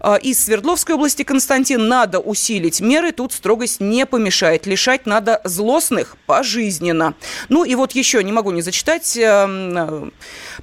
А, 0.00 0.16
из 0.16 0.44
Свердловской 0.44 0.94
области, 0.94 1.22
Константин, 1.22 1.88
надо 1.88 2.18
усилить 2.18 2.80
меры, 2.80 3.12
тут 3.12 3.32
строгость 3.32 3.80
не 3.80 4.06
помешает. 4.06 4.66
Лишать 4.66 5.06
надо 5.06 5.40
злостных 5.44 6.16
пожизненно. 6.26 7.14
Ну 7.48 7.64
и 7.64 7.74
вот 7.74 7.92
еще, 7.92 8.22
не 8.22 8.32
могу 8.32 8.50
не 8.50 8.62
зачитать, 8.62 9.16
эм, 9.16 10.12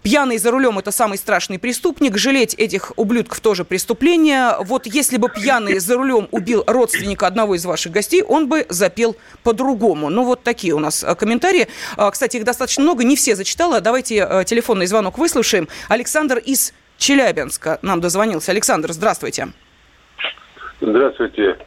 пьяный 0.02 0.38
за 0.38 0.52
рулем– 0.52 0.78
это 0.80 0.92
самый 0.92 1.18
страшный 1.18 1.60
преступник, 1.60 2.18
жалеть 2.18 2.54
этих 2.56 2.92
ублюдков 2.96 3.40
тоже 3.40 3.66
преступление. 3.66 4.58
Вот 4.62 4.86
если 4.86 5.18
бы 5.18 5.30
пьяный 5.30 5.80
за 5.80 5.96
рулем 5.96 6.28
убил 6.32 6.64
родственника 6.68 7.28
одного 7.28 7.56
из 7.56 7.66
ваших 7.66 7.92
гостей, 7.92 8.22
он 8.22 8.48
бы 8.48 8.66
запел 8.70 9.16
по-другому. 9.44 10.10
Ну 10.10 10.24
вот 10.24 10.44
такие 10.44 10.74
у 10.74 10.80
нас 10.80 11.04
э, 11.04 11.16
комментарии. 11.16 11.68
А, 11.98 12.12
кстати, 12.12 12.38
их 12.38 12.44
достаточно 12.44 12.84
много, 12.84 13.04
не 13.04 13.16
все 13.16 13.36
зачитала. 13.36 13.82
Давайте 13.82 14.28
э, 14.30 14.44
телефонный 14.46 14.88
звонок 14.88 15.18
выслушаем. 15.18 15.68
Александр 15.90 16.38
из 16.38 16.74
Челябинска 16.98 17.80
нам 17.82 18.02
дозвонился. 18.02 18.52
Александр, 18.52 18.92
здравствуйте. 18.92 19.48
Здравствуйте. 20.82 21.58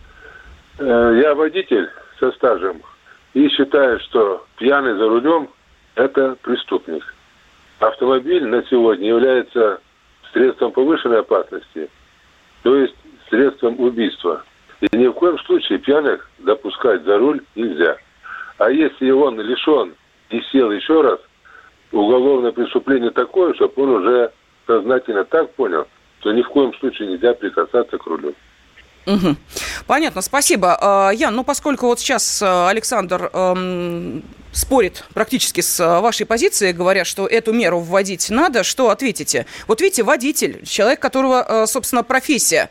Э, 0.79 1.21
я 1.23 1.35
водитель 1.35 1.89
со 2.19 2.33
стажем 2.33 2.83
и 3.35 3.49
считаю, 3.49 4.01
что 4.01 4.47
пьяный 4.59 4.97
за 4.97 5.09
рулем– 5.09 5.49
это 5.95 6.37
преступник. 6.43 7.03
Автомобиль 7.79 8.45
на 8.47 8.63
сегодня 8.65 9.09
является 9.09 9.81
средством 10.33 10.73
повышенной 10.73 11.21
опасности, 11.21 11.91
то 12.63 12.77
есть 12.77 12.95
средством 13.29 13.79
убийства. 13.81 14.45
И 14.81 14.97
ни 14.97 15.07
в 15.07 15.13
коем 15.13 15.39
случае 15.41 15.79
пьяных 15.79 16.29
допускать 16.39 17.03
за 17.05 17.19
руль 17.19 17.41
нельзя. 17.55 17.97
А 18.59 18.71
если 18.71 19.11
он 19.11 19.41
лишен 19.41 19.95
и 20.31 20.41
сел 20.53 20.71
еще 20.71 21.01
раз, 21.01 21.21
уголовное 21.93 22.53
преступление 22.53 23.11
такое, 23.11 23.55
чтобы 23.55 23.83
он 23.83 23.91
уже 24.03 24.33
сознательно 24.67 25.25
так 25.25 25.53
понял, 25.55 25.87
что 26.21 26.33
ни 26.33 26.43
в 26.43 26.49
коем 26.49 26.75
случае 26.75 27.09
нельзя 27.09 27.35
прикасаться 27.35 27.99
к 27.99 28.07
рулю. 28.07 28.35
Угу. 29.07 29.37
Понятно, 29.87 30.21
спасибо. 30.21 30.77
А, 30.81 31.11
Ян, 31.11 31.35
ну 31.35 31.45
поскольку 31.45 31.87
вот 31.87 32.01
сейчас 32.01 32.43
э, 32.43 32.69
Александр 32.69 33.31
эм, 33.33 34.23
спорит 34.57 35.05
практически 35.13 35.61
с 35.61 35.79
э, 35.79 36.01
вашей 36.01 36.27
позицией, 36.27 36.73
говоря, 36.73 37.05
что 37.05 37.27
эту 37.27 37.53
меру 37.53 37.81
вводить 37.81 38.31
надо, 38.31 38.65
что 38.65 38.91
ответите? 38.91 39.47
Вот 39.69 39.81
видите, 39.81 40.03
водитель, 40.03 40.65
человек, 40.67 40.99
которого, 40.99 41.45
э, 41.47 41.67
собственно, 41.67 42.03
профессия 42.03 42.71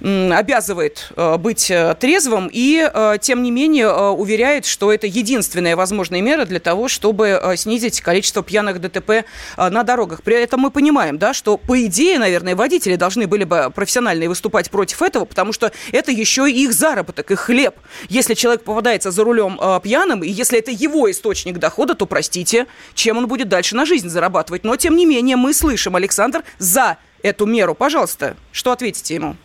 обязывает 0.00 1.10
э, 1.16 1.36
быть 1.38 1.72
трезвым, 2.00 2.50
и, 2.52 2.90
тем 3.20 3.42
не 3.42 3.50
менее, 3.50 3.90
уверяет, 3.90 4.66
что 4.66 4.92
это 4.92 5.06
единственная 5.06 5.76
возможная 5.76 6.20
мера 6.20 6.44
для 6.44 6.60
того, 6.60 6.88
чтобы 6.88 7.40
снизить 7.56 8.00
количество 8.00 8.42
пьяных 8.42 8.80
ДТП 8.80 9.24
на 9.56 9.82
дорогах. 9.82 10.22
При 10.22 10.36
этом 10.36 10.60
мы 10.60 10.70
понимаем, 10.70 11.18
да, 11.18 11.32
что, 11.32 11.56
по 11.56 11.80
идее, 11.86 12.18
наверное, 12.18 12.56
водители 12.56 12.96
должны 12.96 13.26
были 13.26 13.44
бы 13.44 13.72
профессионально 13.74 14.28
выступать 14.28 14.70
против 14.70 15.02
этого, 15.02 15.24
потому 15.24 15.52
что 15.52 15.72
это 15.92 16.10
еще 16.10 16.50
и 16.50 16.64
их 16.64 16.72
заработок, 16.72 17.30
их 17.30 17.40
хлеб. 17.40 17.74
Если 18.08 18.34
человек 18.34 18.64
попадается 18.64 19.10
за 19.10 19.24
рулем 19.24 19.58
пьяным, 19.82 20.22
и 20.22 20.28
если 20.28 20.58
это 20.58 20.70
его 20.70 21.10
история, 21.10 21.21
источник 21.22 21.58
дохода, 21.58 21.94
то, 21.94 22.06
простите, 22.06 22.66
чем 22.94 23.18
он 23.18 23.28
будет 23.28 23.48
дальше 23.48 23.76
на 23.76 23.86
жизнь 23.86 24.08
зарабатывать. 24.08 24.64
Но, 24.64 24.76
тем 24.76 24.96
не 24.96 25.06
менее, 25.06 25.36
мы 25.36 25.54
слышим, 25.54 25.94
Александр, 25.94 26.42
за 26.58 26.98
эту 27.22 27.46
меру. 27.46 27.74
Пожалуйста, 27.74 28.36
что 28.50 28.72
ответите 28.72 29.14
ему? 29.14 29.36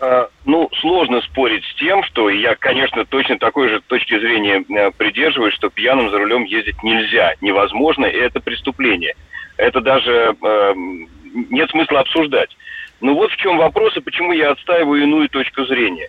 э, 0.00 0.26
ну, 0.44 0.68
сложно 0.80 1.20
спорить 1.22 1.64
с 1.64 1.74
тем, 1.76 2.02
что 2.04 2.28
я, 2.28 2.56
конечно, 2.56 3.04
точно 3.04 3.38
такой 3.38 3.68
же 3.68 3.80
точки 3.80 4.18
зрения 4.18 4.64
э, 4.68 4.90
придерживаюсь, 4.90 5.54
что 5.54 5.70
пьяным 5.70 6.10
за 6.10 6.18
рулем 6.18 6.44
ездить 6.44 6.82
нельзя, 6.82 7.34
невозможно, 7.40 8.06
и 8.06 8.16
это 8.16 8.40
преступление. 8.40 9.14
Это 9.56 9.80
даже 9.80 10.36
э, 10.40 10.74
нет 11.50 11.70
смысла 11.70 12.00
обсуждать. 12.00 12.50
Но 13.00 13.14
вот 13.14 13.30
в 13.30 13.36
чем 13.36 13.58
вопрос 13.58 13.96
и 13.96 14.00
почему 14.00 14.32
я 14.32 14.50
отстаиваю 14.50 15.02
иную 15.02 15.28
точку 15.28 15.64
зрения. 15.64 16.08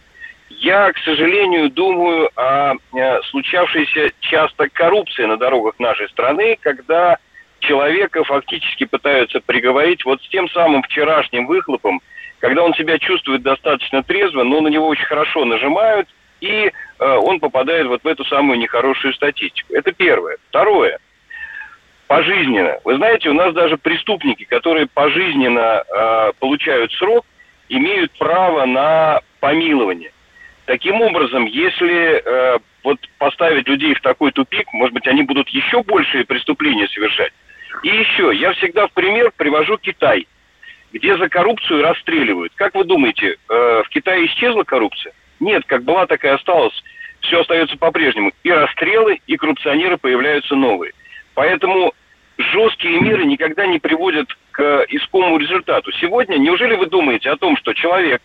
Я, 0.59 0.91
к 0.93 0.97
сожалению, 0.99 1.69
думаю 1.69 2.29
о 2.35 2.73
э, 2.73 3.21
случавшейся 3.23 4.11
часто 4.21 4.69
коррупции 4.69 5.25
на 5.25 5.37
дорогах 5.37 5.77
нашей 5.79 6.07
страны, 6.09 6.57
когда 6.61 7.17
человека 7.59 8.23
фактически 8.23 8.85
пытаются 8.85 9.41
приговорить 9.41 10.05
вот 10.05 10.21
с 10.23 10.29
тем 10.29 10.49
самым 10.49 10.81
вчерашним 10.83 11.47
выхлопом, 11.47 12.01
когда 12.39 12.63
он 12.63 12.73
себя 12.73 12.97
чувствует 12.99 13.41
достаточно 13.41 14.01
трезво, 14.03 14.43
но 14.43 14.61
на 14.61 14.69
него 14.69 14.87
очень 14.87 15.05
хорошо 15.05 15.43
нажимают, 15.43 16.07
и 16.39 16.71
э, 16.71 16.71
он 16.99 17.39
попадает 17.39 17.87
вот 17.87 18.03
в 18.03 18.07
эту 18.07 18.23
самую 18.23 18.57
нехорошую 18.57 19.13
статистику. 19.13 19.73
Это 19.73 19.91
первое. 19.91 20.37
Второе. 20.49 20.99
Пожизненно. 22.07 22.79
Вы 22.85 22.95
знаете, 22.95 23.29
у 23.29 23.33
нас 23.33 23.53
даже 23.53 23.77
преступники, 23.77 24.45
которые 24.45 24.87
пожизненно 24.87 25.83
э, 25.83 26.31
получают 26.39 26.93
срок, 26.93 27.25
имеют 27.67 28.11
право 28.17 28.65
на 28.65 29.21
помилование. 29.39 30.11
Таким 30.65 31.01
образом, 31.01 31.45
если 31.45 32.23
э, 32.23 32.59
вот 32.83 32.97
поставить 33.19 33.67
людей 33.67 33.93
в 33.93 34.01
такой 34.01 34.31
тупик, 34.31 34.71
может 34.73 34.93
быть, 34.93 35.07
они 35.07 35.23
будут 35.23 35.47
еще 35.49 35.83
большие 35.83 36.25
преступления 36.25 36.87
совершать. 36.87 37.31
И 37.83 37.89
еще, 37.89 38.31
я 38.33 38.53
всегда 38.53 38.87
в 38.87 38.91
пример 38.91 39.31
привожу 39.35 39.77
Китай, 39.77 40.27
где 40.91 41.17
за 41.17 41.29
коррупцию 41.29 41.83
расстреливают. 41.83 42.53
Как 42.55 42.73
вы 42.73 42.83
думаете, 42.83 43.35
э, 43.35 43.83
в 43.85 43.89
Китае 43.89 44.25
исчезла 44.25 44.63
коррупция? 44.63 45.13
Нет, 45.39 45.63
как 45.67 45.83
была, 45.83 46.07
так 46.07 46.23
и 46.23 46.29
осталась. 46.29 46.73
Все 47.21 47.41
остается 47.41 47.77
по-прежнему. 47.77 48.31
И 48.43 48.51
расстрелы, 48.51 49.19
и 49.27 49.37
коррупционеры 49.37 49.97
появляются 49.97 50.55
новые. 50.55 50.93
Поэтому 51.35 51.93
жесткие 52.37 53.01
меры 53.01 53.25
никогда 53.25 53.67
не 53.67 53.77
приводят 53.77 54.29
к 54.51 54.85
искомому 54.89 55.37
результату. 55.37 55.91
Сегодня, 55.93 56.37
неужели 56.37 56.75
вы 56.75 56.87
думаете 56.87 57.29
о 57.29 57.37
том, 57.37 57.55
что 57.57 57.73
человек, 57.73 58.21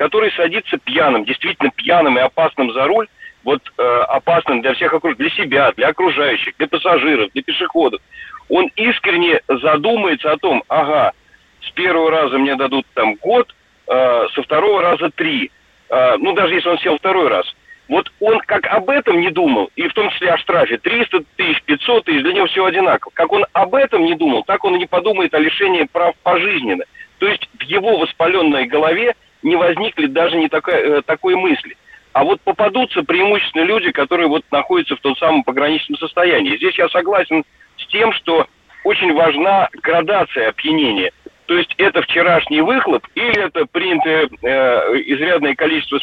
который 0.00 0.32
садится 0.32 0.78
пьяным, 0.78 1.26
действительно 1.26 1.70
пьяным 1.76 2.16
и 2.16 2.22
опасным 2.22 2.72
за 2.72 2.86
руль, 2.86 3.06
вот 3.44 3.60
э, 3.76 3.82
опасным 4.08 4.62
для 4.62 4.72
всех 4.72 4.94
окруж... 4.94 5.14
для 5.16 5.28
себя, 5.28 5.72
для 5.72 5.88
окружающих, 5.88 6.54
для 6.56 6.68
пассажиров, 6.68 7.30
для 7.34 7.42
пешеходов, 7.42 8.00
он 8.48 8.70
искренне 8.76 9.42
задумается 9.46 10.32
о 10.32 10.38
том, 10.38 10.64
ага, 10.68 11.12
с 11.60 11.70
первого 11.72 12.10
раза 12.10 12.38
мне 12.38 12.56
дадут 12.56 12.86
там 12.94 13.16
год, 13.16 13.54
э, 13.88 14.26
со 14.34 14.42
второго 14.42 14.80
раза 14.80 15.10
три. 15.10 15.50
Э, 15.90 16.16
ну, 16.16 16.32
даже 16.32 16.54
если 16.54 16.70
он 16.70 16.78
сел 16.78 16.96
второй 16.96 17.28
раз. 17.28 17.44
Вот 17.88 18.10
он 18.20 18.38
как 18.46 18.68
об 18.68 18.88
этом 18.88 19.20
не 19.20 19.30
думал, 19.30 19.68
и 19.76 19.86
в 19.86 19.92
том 19.92 20.08
числе 20.12 20.30
о 20.30 20.38
штрафе 20.38 20.78
300 20.78 21.24
тысяч, 21.36 21.62
500 21.64 22.04
тысяч, 22.06 22.22
для 22.22 22.32
него 22.32 22.46
все 22.46 22.64
одинаково. 22.64 23.12
Как 23.12 23.30
он 23.32 23.44
об 23.52 23.74
этом 23.74 24.06
не 24.06 24.14
думал, 24.14 24.44
так 24.44 24.64
он 24.64 24.76
и 24.76 24.78
не 24.78 24.86
подумает 24.86 25.34
о 25.34 25.38
лишении 25.38 25.86
прав 25.92 26.14
пожизненно. 26.22 26.84
То 27.18 27.26
есть 27.26 27.46
в 27.58 27.62
его 27.64 27.98
воспаленной 27.98 28.64
голове 28.64 29.14
не 29.42 29.56
возникли 29.56 30.06
даже 30.06 30.36
не 30.36 30.48
такой, 30.48 30.74
э, 30.74 31.02
такой 31.02 31.36
мысли. 31.36 31.76
А 32.12 32.24
вот 32.24 32.40
попадутся 32.40 33.02
преимущественно 33.02 33.62
люди, 33.62 33.92
которые 33.92 34.28
вот 34.28 34.44
находятся 34.50 34.96
в 34.96 35.00
том 35.00 35.16
самом 35.16 35.44
пограничном 35.44 35.96
состоянии. 35.98 36.56
Здесь 36.56 36.76
я 36.76 36.88
согласен 36.88 37.44
с 37.76 37.86
тем, 37.86 38.12
что 38.12 38.46
очень 38.84 39.12
важна 39.14 39.68
градация 39.82 40.48
опьянения. 40.48 41.12
То 41.46 41.56
есть 41.56 41.74
это 41.78 42.02
вчерашний 42.02 42.60
выхлоп 42.60 43.06
или 43.14 43.46
это 43.46 43.66
принятое 43.66 44.28
э, 44.42 45.02
изрядное 45.06 45.54
количество 45.54 45.98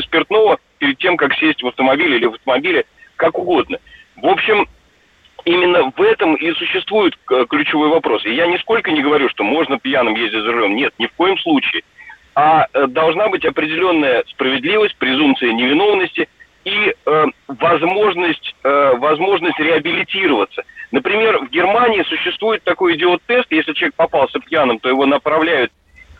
спиртного 0.00 0.58
перед 0.78 0.98
тем, 0.98 1.16
как 1.16 1.34
сесть 1.34 1.62
в 1.62 1.66
автомобиль 1.66 2.14
или 2.14 2.26
в 2.26 2.34
автомобиле, 2.34 2.84
как 3.16 3.38
угодно. 3.38 3.78
В 4.16 4.26
общем, 4.26 4.68
именно 5.44 5.92
в 5.96 6.00
этом 6.00 6.34
и 6.34 6.52
существует 6.54 7.14
э, 7.30 7.46
ключевой 7.48 7.88
вопрос. 7.88 8.24
И 8.24 8.32
я 8.32 8.46
нисколько 8.46 8.90
не 8.90 9.02
говорю, 9.02 9.28
что 9.28 9.44
можно 9.44 9.78
пьяным 9.78 10.14
ездить 10.14 10.42
за 10.42 10.52
рулем. 10.52 10.76
Нет, 10.76 10.94
ни 10.98 11.06
в 11.06 11.12
коем 11.14 11.38
случае. 11.38 11.82
А 12.34 12.66
э, 12.72 12.86
должна 12.86 13.28
быть 13.28 13.44
определенная 13.44 14.24
справедливость, 14.28 14.96
презумпция 14.96 15.52
невиновности 15.52 16.28
и 16.64 16.94
э, 16.94 17.24
возможность, 17.48 18.54
э, 18.62 18.92
возможность 18.96 19.58
реабилитироваться. 19.58 20.62
Например, 20.92 21.38
в 21.38 21.50
Германии 21.50 22.02
существует 22.04 22.62
такой 22.62 22.96
идиот-тест, 22.96 23.46
если 23.50 23.72
человек 23.72 23.94
попался 23.96 24.38
пьяным, 24.40 24.78
то 24.78 24.88
его 24.88 25.04
направляют 25.06 25.72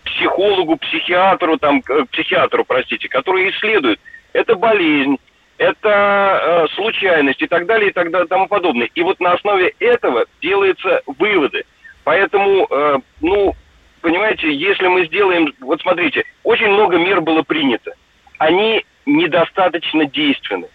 к 0.03 0.07
психологу, 0.07 0.77
психиатру, 0.77 1.57
там, 1.59 1.81
к 1.81 2.07
психиатру, 2.07 2.65
простите, 2.65 3.09
который 3.09 3.51
исследует. 3.51 4.01
Это 4.33 4.57
болезнь, 4.57 5.17
это 5.59 6.41
э, 6.69 6.75
случайность 6.75 7.41
и 7.41 7.47
так 7.47 7.67
далее, 7.67 7.91
и 7.91 7.93
так 7.93 8.11
далее, 8.11 8.27
и 8.27 8.29
тому 8.29 8.49
подобное. 8.49 8.89
И 8.95 9.03
вот 9.03 9.21
на 9.21 9.33
основе 9.33 9.75
этого 9.79 10.27
делаются 10.41 11.03
выводы. 11.07 11.65
Поэтому, 12.05 12.67
э, 12.69 12.99
ну, 13.21 13.55
понимаете, 14.03 14.53
если 14.53 14.87
мы 14.89 15.07
сделаем, 15.07 15.55
вот 15.61 15.81
смотрите, 15.81 16.25
очень 16.43 16.69
много 16.69 16.99
мер 16.99 17.23
было 17.23 17.43
принято. 17.43 17.95
Они 18.39 18.85
недостаточно 19.07 20.05
действенны. 20.05 20.69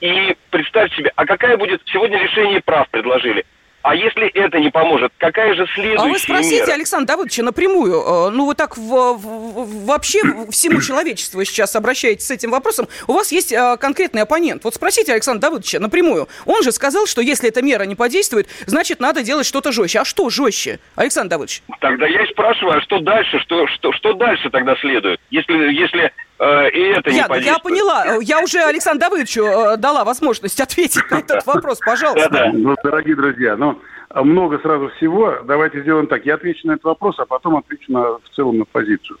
И 0.00 0.36
представьте 0.50 0.96
себе, 0.96 1.12
а 1.16 1.24
какая 1.24 1.56
будет 1.56 1.80
сегодня 1.86 2.18
решение 2.18 2.60
прав 2.60 2.88
предложили? 2.90 3.44
А 3.88 3.94
если 3.94 4.28
это 4.28 4.60
не 4.60 4.68
поможет, 4.68 5.10
какая 5.16 5.54
же 5.54 5.66
следующая 5.74 6.04
А 6.04 6.08
вы 6.08 6.18
спросите 6.18 6.60
мера? 6.60 6.74
Александр 6.74 7.06
Давыдовича 7.06 7.42
напрямую. 7.42 7.94
Э, 7.94 8.28
ну, 8.28 8.44
вы 8.44 8.54
так 8.54 8.76
в, 8.76 8.82
в, 8.82 9.86
вообще 9.86 10.20
всему 10.50 10.82
человечеству 10.82 11.42
сейчас 11.42 11.74
обращаетесь 11.74 12.26
с 12.26 12.30
этим 12.30 12.50
вопросом. 12.50 12.86
У 13.06 13.14
вас 13.14 13.32
есть 13.32 13.50
э, 13.50 13.78
конкретный 13.80 14.20
оппонент. 14.20 14.62
Вот 14.64 14.74
спросите 14.74 15.14
Александра 15.14 15.48
Давыдовича 15.48 15.80
напрямую. 15.80 16.28
Он 16.44 16.62
же 16.62 16.70
сказал, 16.72 17.06
что 17.06 17.22
если 17.22 17.48
эта 17.48 17.62
мера 17.62 17.84
не 17.84 17.94
подействует, 17.94 18.46
значит, 18.66 19.00
надо 19.00 19.22
делать 19.22 19.46
что-то 19.46 19.72
жестче. 19.72 20.00
А 20.00 20.04
что 20.04 20.28
жестче, 20.28 20.80
Александр 20.94 21.30
Давыдович? 21.30 21.62
Тогда 21.80 22.06
я 22.06 22.24
и 22.24 22.26
спрашиваю, 22.26 22.76
а 22.76 22.82
что 22.82 22.98
дальше? 22.98 23.38
Что, 23.38 23.66
что, 23.68 23.94
что 23.94 24.12
дальше 24.12 24.50
тогда 24.50 24.76
следует? 24.76 25.18
Если, 25.30 25.72
если 25.72 26.12
и 26.40 26.80
это 26.80 27.10
я, 27.10 27.26
не. 27.28 27.44
Я 27.44 27.58
поняла. 27.58 28.18
Я 28.20 28.40
уже 28.40 28.60
Александру 28.60 29.00
Давыдовичу 29.00 29.44
э, 29.44 29.76
дала 29.76 30.04
возможность 30.04 30.60
ответить 30.60 31.10
на 31.10 31.18
этот 31.18 31.44
вопрос. 31.46 31.80
Пожалуйста. 31.84 32.28
Да-да. 32.30 32.52
Ну, 32.52 32.76
дорогие 32.82 33.16
друзья, 33.16 33.56
ну, 33.56 33.80
много 34.14 34.58
сразу 34.60 34.88
всего. 34.96 35.38
Давайте 35.44 35.82
сделаем 35.82 36.06
так. 36.06 36.24
Я 36.24 36.34
отвечу 36.34 36.66
на 36.66 36.72
этот 36.72 36.84
вопрос, 36.84 37.18
а 37.18 37.26
потом 37.26 37.56
отвечу 37.56 37.92
на, 37.92 38.18
в 38.18 38.28
целом 38.34 38.58
на 38.58 38.64
позицию. 38.64 39.18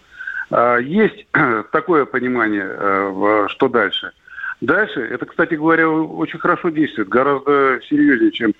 А, 0.50 0.78
Есть 0.78 1.26
такое 1.72 2.04
понимание, 2.04 2.66
э, 2.68 3.46
что 3.48 3.68
дальше. 3.68 4.12
Дальше, 4.60 5.00
это, 5.00 5.24
кстати 5.26 5.54
говоря, 5.54 5.88
очень 5.88 6.38
хорошо 6.40 6.70
действует, 6.70 7.08
гораздо 7.08 7.80
серьезнее, 7.88 8.32
чем 8.32 8.54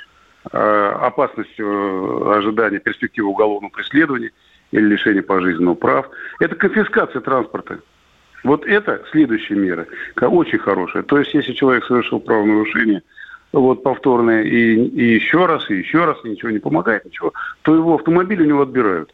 э, 0.52 0.92
опасность 1.00 1.58
э, 1.58 2.32
ожидания 2.36 2.78
перспективы 2.78 3.28
уголовного 3.28 3.70
преследования 3.72 4.30
или 4.70 4.84
лишения 4.84 5.22
пожизненного 5.22 5.74
прав. 5.74 6.08
Это 6.38 6.54
конфискация 6.54 7.20
транспорта. 7.20 7.80
Вот 8.44 8.64
это 8.66 9.02
следующая 9.10 9.54
мера, 9.56 9.86
ка- 10.14 10.28
очень 10.28 10.58
хорошая. 10.58 11.02
То 11.02 11.18
есть, 11.18 11.34
если 11.34 11.52
человек 11.52 11.84
совершил 11.84 12.20
правонарушение, 12.20 13.02
вот 13.52 13.82
повторное, 13.82 14.42
и, 14.42 14.74
и 14.74 15.14
еще 15.14 15.46
раз, 15.46 15.68
и 15.70 15.74
еще 15.76 16.04
раз, 16.04 16.18
и 16.24 16.28
ничего 16.30 16.50
не 16.50 16.58
помогает, 16.58 17.04
ничего, 17.04 17.32
то 17.62 17.74
его 17.74 17.94
автомобиль 17.94 18.42
у 18.42 18.46
него 18.46 18.62
отбирают. 18.62 19.12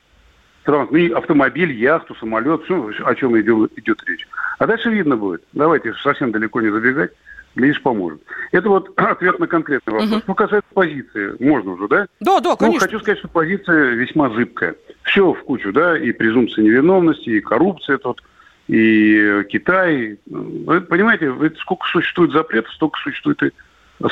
Ну, 0.67 0.85
и 0.97 1.11
автомобиль, 1.11 1.73
яхту, 1.73 2.15
самолет, 2.15 2.63
все, 2.65 2.91
о 3.05 3.15
чем 3.15 3.39
идет, 3.39 3.73
идет 3.79 4.03
речь. 4.07 4.27
А 4.59 4.67
дальше 4.67 4.89
видно 4.91 5.17
будет. 5.17 5.43
Давайте 5.53 5.93
совсем 6.03 6.33
далеко 6.33 6.63
не 6.63 6.71
забегать, 6.71 7.13
глядишь, 7.55 7.83
поможет. 7.83 8.23
Это 8.51 8.69
вот 8.71 8.91
ответ 8.97 9.39
на 9.39 9.47
конкретный 9.47 9.93
вопрос. 9.93 10.23
Что 10.23 10.35
касается 10.35 10.71
позиции, 10.73 11.37
можно 11.39 11.73
уже, 11.73 11.87
да? 11.89 12.07
Да, 12.21 12.41
да, 12.41 12.51
Ну, 12.51 12.57
конечно. 12.57 12.81
хочу 12.81 12.99
сказать, 13.01 13.19
что 13.19 13.29
позиция 13.29 13.91
весьма 13.95 14.31
зыбкая. 14.31 14.75
Все 15.03 15.33
в 15.35 15.43
кучу, 15.45 15.71
да, 15.73 15.99
и 15.99 16.13
презумпция 16.13 16.65
невиновности, 16.65 17.29
и 17.29 17.41
коррупция 17.41 17.99
тут, 17.99 18.23
и 18.69 19.45
Китай. 19.51 20.19
Вы 20.27 20.81
понимаете, 20.81 21.33
сколько 21.61 21.87
существует 21.87 22.33
запретов, 22.33 22.73
столько 22.73 22.99
существует 23.01 23.43
и 23.43 23.51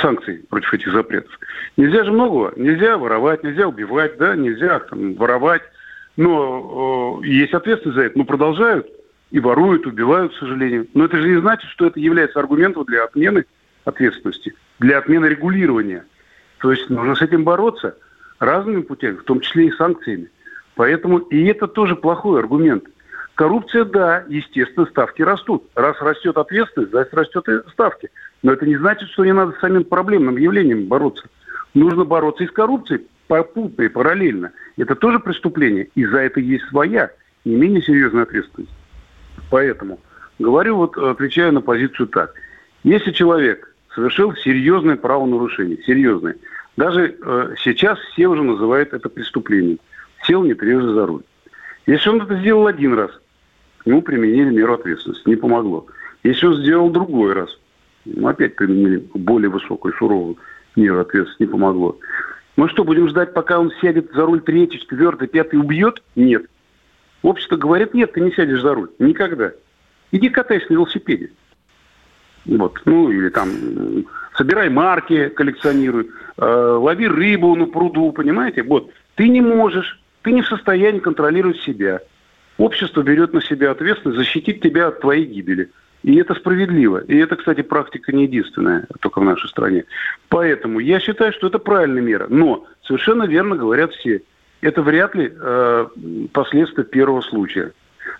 санкций 0.01 0.45
против 0.49 0.75
этих 0.75 0.93
запретов. 0.93 1.39
Нельзя 1.77 2.05
же 2.05 2.13
многого. 2.13 2.53
Нельзя 2.57 2.99
воровать, 2.99 3.43
нельзя 3.43 3.67
убивать, 3.67 4.17
да, 4.19 4.37
нельзя 4.37 4.81
там, 4.81 5.15
воровать. 5.15 5.63
Но 6.17 7.21
э, 7.23 7.27
есть 7.27 7.55
ответственность 7.55 7.97
за 7.97 8.05
это. 8.05 8.19
Но 8.19 8.25
продолжают 8.25 8.87
и 9.31 9.41
воруют, 9.41 9.87
убивают, 9.87 10.35
к 10.35 10.39
сожалению. 10.39 10.87
Но 10.95 11.07
это 11.07 11.17
же 11.17 11.29
не 11.29 11.41
значит, 11.41 11.71
что 11.71 11.87
это 11.87 11.99
является 11.99 12.39
аргументом 12.39 12.85
для 12.85 13.05
отмены 13.05 13.47
ответственности, 13.85 14.55
для 14.79 14.99
отмены 14.99 15.27
регулирования. 15.27 16.05
То 16.59 16.71
есть 16.71 16.89
нужно 16.91 17.15
с 17.15 17.23
этим 17.23 17.45
бороться 17.45 17.97
разными 18.39 18.83
путями, 18.83 19.17
в 19.17 19.25
том 19.25 19.41
числе 19.41 19.69
и 19.69 19.73
санкциями. 19.73 20.29
Поэтому 20.75 21.19
и 21.19 21.45
это 21.47 21.67
тоже 21.67 21.97
плохой 21.97 22.41
аргумент. 22.41 22.85
Коррупция, 23.35 23.85
да, 23.85 24.25
естественно, 24.29 24.87
ставки 24.87 25.23
растут. 25.23 25.65
Раз 25.75 26.01
растет 26.01 26.37
ответственность, 26.37 26.93
значит 26.93 27.15
растет 27.15 27.49
и 27.49 27.71
ставки. 27.71 28.11
Но 28.43 28.53
это 28.53 28.67
не 28.67 28.77
значит, 28.77 29.09
что 29.11 29.25
не 29.25 29.33
надо 29.33 29.53
с 29.53 29.61
самим 29.61 29.85
проблемным 29.85 30.37
явлением 30.37 30.87
бороться. 30.87 31.29
Нужно 31.75 32.05
бороться 32.05 32.45
и 32.45 32.47
с 32.47 32.51
коррупцией 32.51 33.07
попутно 33.29 33.83
и 33.83 33.89
параллельно. 33.89 34.53
Это 34.77 34.95
тоже 34.95 35.19
преступление, 35.19 35.89
и 35.95 36.05
за 36.05 36.19
это 36.19 36.41
есть 36.41 36.65
своя, 36.69 37.11
не 37.47 37.57
менее 37.57 37.81
серьезная 37.81 38.25
ответственность. 38.25 38.73
Поэтому 39.51 39.99
говорю, 40.39 40.77
вот 40.77 40.99
отвечаю 40.99 41.53
на 41.53 41.63
позицию 41.63 42.09
так. 42.09 42.35
Если 42.85 43.13
человек 43.13 43.75
совершил 43.95 44.35
серьезное 44.35 44.97
правонарушение, 44.97 45.83
серьезное, 45.85 46.37
даже 46.77 47.17
э, 47.19 47.55
сейчас 47.63 47.99
все 47.99 48.27
уже 48.27 48.43
называют 48.43 48.93
это 48.93 49.09
преступлением. 49.09 49.79
Сел 50.27 50.45
не 50.45 50.55
трижды 50.55 50.93
за 50.93 51.07
руль. 51.07 51.23
Если 51.87 52.09
он 52.11 52.21
это 52.21 52.37
сделал 52.37 52.67
один 52.67 52.95
раз, 52.95 53.11
ему 53.85 54.03
применили 54.03 54.51
меру 54.51 54.75
ответственности, 54.75 55.29
не 55.29 55.37
помогло. 55.37 55.87
Если 56.23 56.47
он 56.47 56.57
сделал 56.57 56.91
другой 56.91 57.33
раз, 57.33 57.59
ему 58.05 58.29
опять 58.29 58.57
применили 58.57 59.05
более 59.15 59.51
высокую, 59.51 59.95
суровую 59.95 60.39
меру 60.77 61.01
ответственности, 61.01 61.43
не 61.43 61.49
помогло. 61.49 61.99
Мы 62.57 62.69
что, 62.69 62.85
будем 62.85 63.09
ждать, 63.09 63.33
пока 63.33 63.59
он 63.59 63.73
сядет 63.81 64.13
за 64.13 64.27
руль 64.27 64.41
третий, 64.43 64.79
четвертый, 64.79 65.29
пятый, 65.29 65.57
убьет? 65.59 66.03
Нет. 66.17 66.47
Общество 67.23 67.57
говорит, 67.57 67.95
нет, 67.95 68.13
ты 68.13 68.21
не 68.21 68.33
сядешь 68.33 68.61
за 68.61 68.75
руль. 68.75 68.91
Никогда. 68.99 69.53
Иди 70.11 70.29
катайся 70.29 70.67
на 70.69 70.75
велосипеде. 70.75 71.31
Вот. 72.45 72.81
Ну, 72.85 73.11
или 73.11 73.29
там 73.31 73.49
собирай 74.37 74.69
марки, 74.69 75.29
коллекционируй, 75.29 76.11
э, 76.37 76.45
лови 76.45 77.07
рыбу 77.07 77.55
на 77.55 77.67
пруду, 77.67 78.13
понимаете? 78.13 78.63
Вот. 78.63 78.91
Ты 79.15 79.29
не 79.29 79.41
можешь, 79.41 80.01
ты 80.23 80.33
не 80.33 80.43
в 80.43 80.49
состоянии 80.49 80.99
контролировать 80.99 81.61
себя. 81.61 82.01
Общество 82.59 83.03
берет 83.03 83.33
на 83.33 83.43
себя 83.43 83.71
ответственность 83.71 84.19
защитить 84.19 84.61
тебя 84.61 84.89
от 84.89 85.01
твоей 85.01 85.25
гибели. 85.25 85.71
И 86.03 86.17
это 86.17 86.35
справедливо. 86.35 86.99
И 86.99 87.17
это, 87.17 87.37
кстати, 87.37 87.63
практика 87.63 88.13
не 88.13 88.25
единственная, 88.25 88.87
только 89.01 89.21
в 89.21 89.25
нашей 89.25 89.49
стране. 89.49 89.85
Поэтому 90.29 90.81
я 90.81 91.01
считаю, 91.01 91.33
что 91.33 91.47
это 91.47 91.59
правильная 91.59 92.03
мера. 92.03 92.27
Но 92.29 92.67
совершенно 92.83 93.25
верно 93.25 93.57
говорят 93.57 93.93
все. 93.93 94.23
Это 94.61 94.83
вряд 94.83 95.15
ли 95.15 95.33
э, 95.33 95.87
последствия 96.33 96.85
первого 96.85 97.21
случая. 97.21 97.73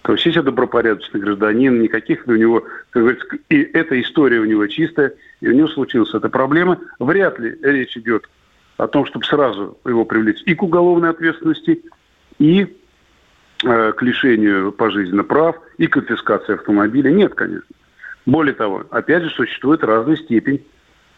То 0.03 0.13
есть, 0.13 0.27
если 0.27 0.41
добропорядочный 0.41 1.21
гражданин, 1.21 1.81
никаких 1.81 2.27
у 2.27 2.33
него, 2.33 2.65
как 2.91 3.03
говорится, 3.03 3.27
и 3.49 3.63
эта 3.73 4.01
история 4.01 4.41
у 4.41 4.45
него 4.45 4.67
чистая, 4.67 5.15
и 5.41 5.49
у 5.49 5.53
него 5.53 5.69
случилась 5.69 6.15
эта 6.15 6.29
проблема, 6.29 6.79
вряд 6.99 7.39
ли 7.39 7.57
речь 7.63 7.97
идет 7.97 8.29
о 8.77 8.87
том, 8.89 9.07
чтобы 9.07 9.25
сразу 9.25 9.79
его 9.85 10.05
привлечь 10.05 10.43
и 10.47 10.55
к 10.55 10.63
уголовной 10.63 11.11
ответственности, 11.11 11.83
и 12.39 12.77
к 13.63 14.03
лишению 14.03 14.73
пожизненно 14.73 15.25
прав, 15.25 15.57
и 15.79 15.87
конфискации 15.87 16.55
автомобиля. 16.55 17.11
Нет, 17.11 17.35
конечно. 17.35 17.75
Более 18.27 18.55
того, 18.55 18.85
опять 18.91 19.23
же, 19.23 19.31
существует 19.31 19.83
разная 19.83 20.17
степень 20.17 20.65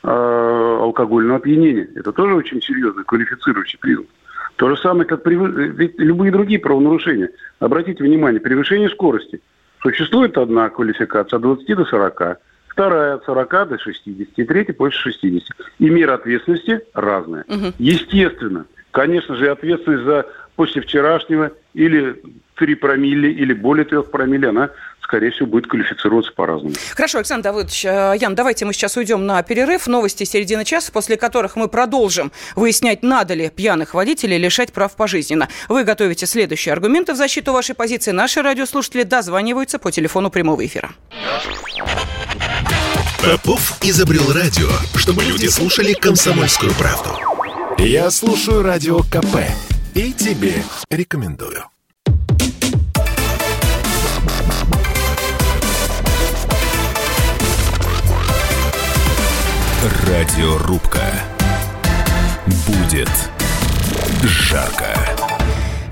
э, 0.03 0.09
алкогольного 0.09 1.39
опьянения. 1.39 1.89
Это 1.95 2.13
тоже 2.13 2.35
очень 2.35 2.63
серьезный 2.63 3.05
квалифицирующий 3.05 3.79
признак. 3.79 4.07
То 4.57 4.69
же 4.69 4.77
самое, 4.77 5.05
как 5.05 5.23
при, 5.23 5.35
ведь 5.35 5.99
любые 5.99 6.31
другие 6.31 6.61
правонарушения. 6.61 7.31
Обратите 7.59 8.05
внимание, 8.05 8.41
превышение 8.41 8.89
скорости. 8.89 9.41
Существует 9.83 10.39
одна 10.39 10.71
квалификация 10.71 11.37
от 11.37 11.43
20 11.43 11.77
до 11.77 11.85
40, 11.85 12.39
вторая 12.69 13.15
от 13.15 13.25
40 13.25 13.69
до 13.69 13.79
60, 13.79 14.29
и 14.37 14.45
третья 14.45 14.73
больше 14.73 14.99
60. 14.99 15.57
И 15.79 15.91
мера 15.91 16.15
ответственности 16.15 16.81
разная. 16.95 17.45
Угу. 17.49 17.75
Естественно, 17.79 18.65
конечно 18.93 19.35
же, 19.35 19.51
ответственность 19.51 20.05
за 20.05 20.27
после 20.57 20.83
вчерашнего 20.83 21.53
или 21.75 22.23
3 22.57 22.75
промилле, 22.77 23.33
или 23.33 23.53
более 23.53 23.85
3 23.85 24.03
промилле, 24.05 24.49
она 24.49 24.71
скорее 25.05 25.31
всего, 25.31 25.47
будет 25.47 25.67
квалифицироваться 25.67 26.33
по-разному. 26.33 26.75
Хорошо, 26.97 27.19
Александр 27.19 27.45
Давыдович, 27.45 27.85
э, 27.85 28.15
Ян, 28.21 28.35
давайте 28.35 28.65
мы 28.65 28.73
сейчас 28.73 28.97
уйдем 28.97 29.27
на 29.27 29.43
перерыв. 29.43 29.87
Новости 29.87 30.25
середины 30.25 30.65
часа, 30.65 30.91
после 30.91 31.17
которых 31.17 31.57
мы 31.57 31.69
продолжим 31.69 32.33
выяснять, 32.57 33.03
надо 33.03 33.35
ли 33.35 33.51
пьяных 33.51 33.95
водителей 33.95 34.39
лишать 34.39 34.73
прав 34.73 34.97
пожизненно. 34.97 35.49
Вы 35.69 35.85
готовите 35.85 36.27
следующие 36.27 36.73
аргументы 36.73 37.13
в 37.13 37.17
защиту 37.17 37.53
вашей 37.53 37.75
позиции. 37.75 38.13
Наши 38.13 38.43
радиослушатели 38.43 39.03
дозваниваются 39.03 39.79
по 39.79 39.93
телефону 39.93 40.31
прямого 40.31 40.65
эфира. 40.65 40.91
Попов 43.23 43.79
изобрел 43.83 44.33
радио, 44.33 44.69
чтобы 44.97 45.23
люди 45.23 45.47
слушали 45.47 45.93
комсомольскую 45.93 46.73
правду. 46.73 47.11
Я 47.79 48.11
слушаю 48.11 48.63
радио 48.63 49.01
КП 49.01 49.74
и 49.95 50.13
тебе 50.13 50.63
рекомендую. 50.91 51.65
Радиорубка. 60.07 61.01
Будет 62.67 63.11
жарко. 64.23 65.14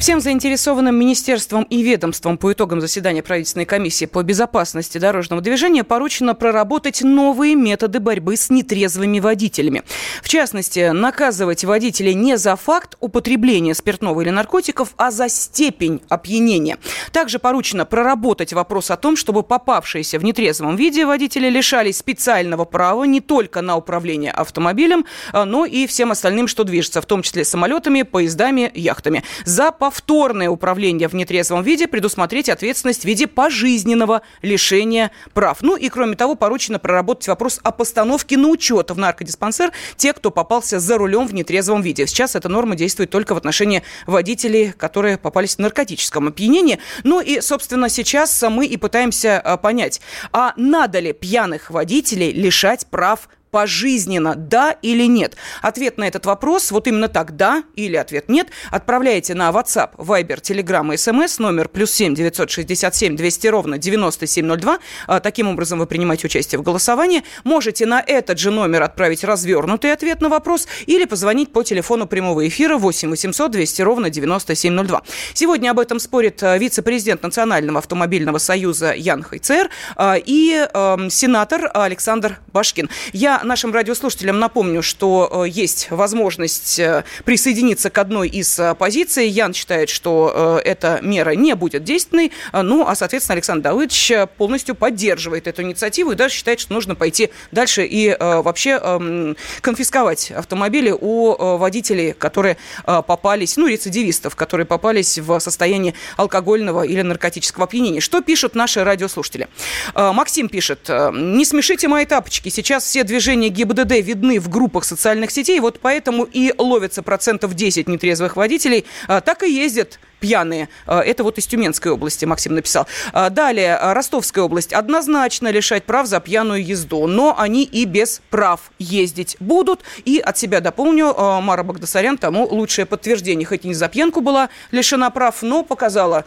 Всем 0.03 0.21
заинтересованным 0.21 0.97
министерством 0.97 1.63
и 1.63 1.81
ведомством 1.81 2.37
по 2.37 2.53
итогам 2.53 2.81
заседания 2.81 3.23
правительственной 3.23 3.67
комиссии 3.67 4.07
по 4.07 4.25
безопасности 4.25 4.99
дорожного 4.99 5.41
движения 5.41 5.85
поручено 5.85 6.35
проработать 6.35 7.03
новые 7.03 7.55
методы 7.55 8.01
борьбы 8.01 8.37
с 8.37 8.51
нетрезвыми 8.51 9.21
водителями. 9.21 9.85
В 10.21 10.29
частности, 10.29 10.91
наказывать 10.91 11.65
водителей 11.65 12.15
не 12.15 12.37
за 12.37 12.57
факт 12.57 12.97
употребления 12.99 13.77
спиртного 13.77 14.23
или 14.23 14.31
наркотиков, 14.31 14.93
а 14.97 15.13
за 15.13 15.29
степень 15.29 16.03
опьянения. 16.09 16.79
Также 17.13 17.39
поручено 17.39 17.85
проработать 17.85 18.53
вопрос 18.53 18.91
о 18.91 18.97
том, 18.97 19.17
чтобы 19.17 19.45
попавшиеся 19.45 20.19
в 20.19 20.25
нетрезвом 20.25 20.75
виде 20.75 21.07
водители 21.07 21.49
лишались 21.49 21.99
специального 21.99 22.65
права 22.65 23.05
не 23.05 23.21
только 23.21 23.61
на 23.63 23.77
управление 23.77 24.33
автомобилем, 24.33 25.05
а, 25.33 25.45
но 25.45 25.65
и 25.65 25.87
всем 25.87 26.11
остальным, 26.11 26.49
что 26.49 26.65
движется, 26.65 27.01
в 27.01 27.07
том 27.07 27.23
числе 27.23 27.45
самолетами, 27.45 28.03
поездами, 28.03 28.69
яхтами. 28.75 29.23
За 29.45 29.71
повторное 29.93 30.49
управление 30.49 31.07
в 31.07 31.13
нетрезвом 31.13 31.63
виде 31.63 31.87
предусмотреть 31.87 32.49
ответственность 32.49 33.03
в 33.03 33.05
виде 33.05 33.27
пожизненного 33.27 34.23
лишения 34.41 35.11
прав. 35.35 35.59
Ну 35.61 35.77
и, 35.77 35.91
кроме 35.91 36.17
того, 36.17 36.35
поручено 36.35 36.79
проработать 36.79 37.29
вопрос 37.29 37.61
о 37.63 37.73
постановке 37.73 38.39
на 38.39 38.49
учет 38.49 38.91
в 38.91 38.97
наркодиспансер 38.97 39.71
тех, 39.97 40.17
кто 40.17 40.31
попался 40.31 40.81
за 40.81 40.97
рулем 40.97 41.27
в 41.27 41.35
нетрезвом 41.35 41.83
виде. 41.83 42.07
Сейчас 42.07 42.35
эта 42.35 42.49
норма 42.49 42.75
действует 42.75 43.11
только 43.11 43.35
в 43.35 43.37
отношении 43.37 43.83
водителей, 44.07 44.73
которые 44.73 45.19
попались 45.19 45.57
в 45.57 45.59
наркотическом 45.59 46.29
опьянении. 46.29 46.79
Ну 47.05 47.21
и, 47.21 47.43
собственно, 47.43 47.91
сейчас 47.91 48.43
мы 48.49 48.65
и 48.65 48.79
пытаемся 48.79 49.39
а, 49.41 49.59
понять, 49.59 50.01
а 50.33 50.55
надо 50.57 51.01
ли 51.01 51.13
пьяных 51.13 51.71
водителей 51.71 52.33
лишать 52.33 52.87
прав 52.87 53.29
пожизненно, 53.53 54.35
да 54.35 54.73
или 54.83 55.05
нет? 55.05 55.37
Ответ 55.61 55.99
на 55.99 56.09
этот 56.09 56.25
вопрос, 56.27 56.73
вот 56.73 56.89
именно 56.89 57.09
так, 57.09 57.37
да 57.37 57.63
или 57.77 57.97
ответ 57.97 58.29
нет, 58.29 58.49
отправляйте 58.71 59.35
на 59.35 59.51
WhatsApp, 59.51 59.91
Viber, 59.99 60.41
Telegram 60.41 60.91
и 60.93 60.97
SMS 60.97 61.37
номер 61.39 61.69
плюс 61.69 61.93
7 61.93 62.15
967 62.15 63.15
200 63.15 63.47
ровно 63.49 63.79
9702. 63.79 64.79
А, 65.07 65.21
таким 65.21 65.49
образом 65.49 65.79
вы 65.79 65.87
принимаете 65.87 66.27
участие 66.27 66.59
в 66.59 66.63
голосовании. 66.63 67.25
Можете 67.45 67.85
на 67.85 68.01
этот 68.01 68.39
же 68.39 68.51
номер 68.51 68.83
отправить 68.83 69.23
развернутый 69.23 69.93
ответ 69.93 70.23
на 70.23 70.31
вопрос 70.31 70.67
или 70.87 71.05
позвонить 71.05 71.53
по 71.53 71.63
телефону 71.63 72.07
прямого 72.07 72.49
эфира 72.49 72.79
8 72.79 73.11
800 73.11 73.51
200 73.51 73.83
ровно 73.83 74.09
9702. 74.09 75.03
Сегодня 75.35 75.71
об 75.71 75.79
этом 75.79 75.99
спорит 75.99 76.43
а, 76.43 76.57
вице-президент 76.57 77.23
Национального 77.23 77.81
автомобильного 77.81 78.39
союза 78.39 78.95
Ян 78.95 79.23
Хайцер 79.23 79.69
а, 79.97 80.17
и 80.17 80.67
э, 80.73 80.97
сенатор 81.11 81.71
Александр 81.75 82.39
Башкин. 82.53 82.89
Я 83.13 83.42
нашим 83.45 83.73
радиослушателям 83.73 84.39
напомню, 84.39 84.83
что 84.83 85.45
э, 85.45 85.49
есть 85.49 85.89
возможность 85.91 86.79
э, 86.79 87.05
присоединиться 87.25 87.91
к 87.91 87.99
одной 87.99 88.29
из 88.29 88.59
э, 88.59 88.75
позиций. 88.75 89.29
Ян 89.29 89.55
считает, 89.55 89.89
что 89.89 90.61
эта 90.65 91.01
мера 91.03 91.31
не 91.31 91.55
будет 91.55 91.85
действенной, 91.85 92.33
ну, 92.53 92.87
а, 92.87 92.95
соответственно, 92.95 93.35
Александр 93.35 93.65
Давыдович 93.65 94.13
полностью 94.37 94.75
поддерживает 94.75 95.47
эту 95.47 95.63
инициативу 95.63 96.13
и 96.13 96.15
даже 96.15 96.35
считает, 96.35 96.61
что 96.61 96.73
нужно 96.73 96.95
пойти 96.95 97.31
дальше 97.51 97.85
и 97.85 98.17
вообще 98.19 98.81
эм, 98.83 99.37
конфисковать 99.61 100.31
автомобили 100.31 100.95
у 100.99 101.57
водителей, 101.57 102.13
которые 102.13 102.57
попались, 102.85 103.57
ну, 103.57 103.67
рецидивистов, 103.67 104.37
которые 104.37 104.67
попались 104.67 105.19
в 105.19 105.39
состоянии 105.41 105.95
алкогольного 106.17 106.83
или 106.83 107.03
наркотического 107.03 107.65
опьянения. 107.65 108.01
Что 108.01 108.21
пишут 108.21 108.55
наши 108.55 108.85
радиослушатели? 108.85 109.49
Максим 109.95 110.49
пишет, 110.49 110.89
не 110.89 111.45
смешите 111.45 111.89
мои 111.89 112.05
тапочки, 112.05 112.49
сейчас 112.49 112.85
все 112.85 113.05
движения 113.05 113.32
движения 113.33 113.49
ГИБДД 113.49 113.93
видны 114.03 114.39
в 114.39 114.51
группах 114.51 114.85
социальных 114.85 115.31
сетей, 115.31 115.59
вот 115.61 115.81
поэтому 115.81 116.25
и 116.25 116.53
ловится 116.59 117.03
процентов 117.03 117.55
10 117.55 117.89
нетрезвых 117.89 118.37
водителей, 118.37 118.85
а, 119.09 119.23
так 119.23 119.43
и 119.43 119.51
ездят 119.51 119.99
пьяные. 120.21 120.69
А, 120.87 121.01
это 121.01 121.25
вот 121.25 121.39
из 121.39 121.47
Тюменской 121.47 121.93
области 121.93 122.27
Максим 122.27 122.55
написал. 122.55 122.87
А, 123.13 123.31
далее, 123.31 123.79
Ростовская 123.81 124.45
область. 124.45 124.73
Однозначно 124.73 125.49
лишать 125.49 125.85
прав 125.85 126.07
за 126.07 126.21
пьяную 126.21 126.65
езду, 126.65 127.07
но 127.07 127.35
они 127.39 127.65
и 127.65 127.87
без 127.87 128.21
прав 128.31 128.71
ездить 128.79 129.37
будут. 129.41 129.81
И 130.05 130.19
от 130.19 130.39
себя 130.39 130.61
дополню, 130.61 131.15
Мара 131.41 131.63
Багдасарян 131.63 132.19
тому 132.19 132.47
лучшее 132.47 132.85
подтверждение. 132.87 133.47
Хоть 133.47 133.65
и 133.65 133.69
не 133.69 133.75
за 133.75 133.89
пьянку 133.89 134.21
была 134.21 134.51
лишена 134.71 135.11
прав, 135.11 135.43
но 135.43 135.63
показала 135.65 136.25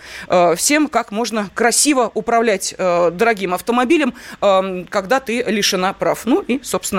всем, 0.57 0.87
как 0.87 1.11
можно 1.11 1.49
красиво 1.53 2.11
управлять 2.13 2.75
дорогим 2.77 3.53
автомобилем, 3.53 4.13
когда 4.89 5.19
ты 5.19 5.43
лишена 5.43 5.93
прав. 5.93 6.25
Ну 6.25 6.41
и, 6.41 6.59
собственно, 6.63 6.94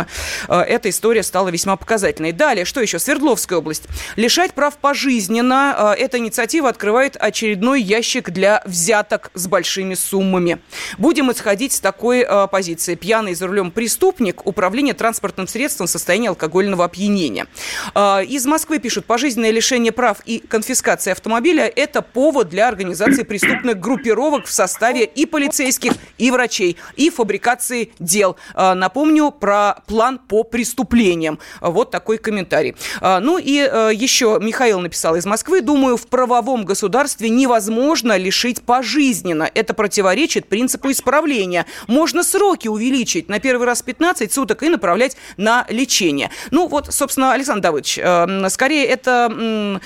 эта 0.49 0.89
история 0.89 1.23
стала 1.23 1.51
весьма 1.51 1.77
показательной. 1.77 2.33
Далее, 2.33 2.65
что 2.65 2.81
еще? 2.81 2.99
Свердловская 2.99 3.59
область. 3.59 3.85
Лишать 4.17 4.55
прав 4.55 4.77
пожизненно. 4.79 5.95
Эта 5.99 6.19
инициатива 6.19 6.71
открыта 6.71 6.87
раскрывает 6.87 7.17
очередной 7.19 7.83
ящик 7.83 8.31
для 8.31 8.63
взяток 8.65 9.33
с 9.35 9.49
большими 9.49 9.95
суммами. 9.95 10.61
Будем 10.99 11.33
исходить 11.33 11.73
с 11.73 11.81
такой 11.81 12.21
э, 12.21 12.47
позиции. 12.47 12.95
Пьяный 12.95 13.35
за 13.35 13.49
рулем 13.49 13.73
преступник, 13.73 14.47
управление 14.47 14.95
транспортным 14.95 15.49
средством 15.49 15.89
в 15.89 15.91
состоянии 15.91 16.29
алкогольного 16.29 16.85
опьянения. 16.85 17.49
Э, 17.97 18.25
из 18.25 18.47
Москвы 18.47 18.79
пишут, 18.79 19.07
пожизненное 19.07 19.51
лишение 19.51 19.91
прав 19.91 20.19
и 20.27 20.39
конфискация 20.39 21.11
автомобиля– 21.11 21.67
это 21.77 22.03
повод 22.03 22.51
для 22.51 22.69
организации 22.69 23.25
преступных 23.25 23.81
группировок 23.81 24.47
в 24.47 24.53
составе 24.53 25.05
и 25.05 25.27
полицейских, 25.27 25.95
и 26.19 26.31
врачей, 26.31 26.77
и 26.95 27.11
фабрикации 27.11 27.91
дел. 27.99 28.37
Э, 28.55 28.75
напомню 28.75 29.33
про 29.33 29.83
план 29.87 30.19
по 30.19 30.43
преступлениям. 30.43 31.39
Вот 31.61 31.91
такой 31.91 32.19
комментарий. 32.19 32.75
Э, 33.01 33.19
ну 33.19 33.39
и 33.39 33.59
э, 33.61 33.91
еще 33.95 34.39
Михаил 34.41 34.81
написал 34.81 35.17
из 35.17 35.27
Москвы. 35.27 35.61
Думаю, 35.61 35.97
в 35.97 36.07
правовом 36.07 36.65
государстве 36.65 37.29
невозможно 37.31 38.17
лишить 38.17 38.63
пожизненно. 38.63 39.51
Это 39.55 39.75
противоречит 39.75 40.49
принципу 40.49 40.91
исправления. 40.91 41.67
Можно 41.87 42.23
сроки 42.23 42.69
увеличить 42.69 43.29
на 43.29 43.41
первый 43.41 43.67
раз 43.67 43.83
15 43.83 44.33
суток 44.33 44.63
и 44.63 44.69
направлять 44.69 45.17
на 45.37 45.67
лечение. 45.69 46.31
Ну 46.51 46.67
вот, 46.69 46.93
собственно, 46.93 47.33
Александр 47.33 47.63
Давыдович, 47.63 47.99
э, 48.03 48.49
скорее 48.51 48.87
это 48.87 49.81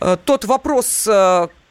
э, 0.00 0.16
тот 0.24 0.44
вопрос, 0.44 1.08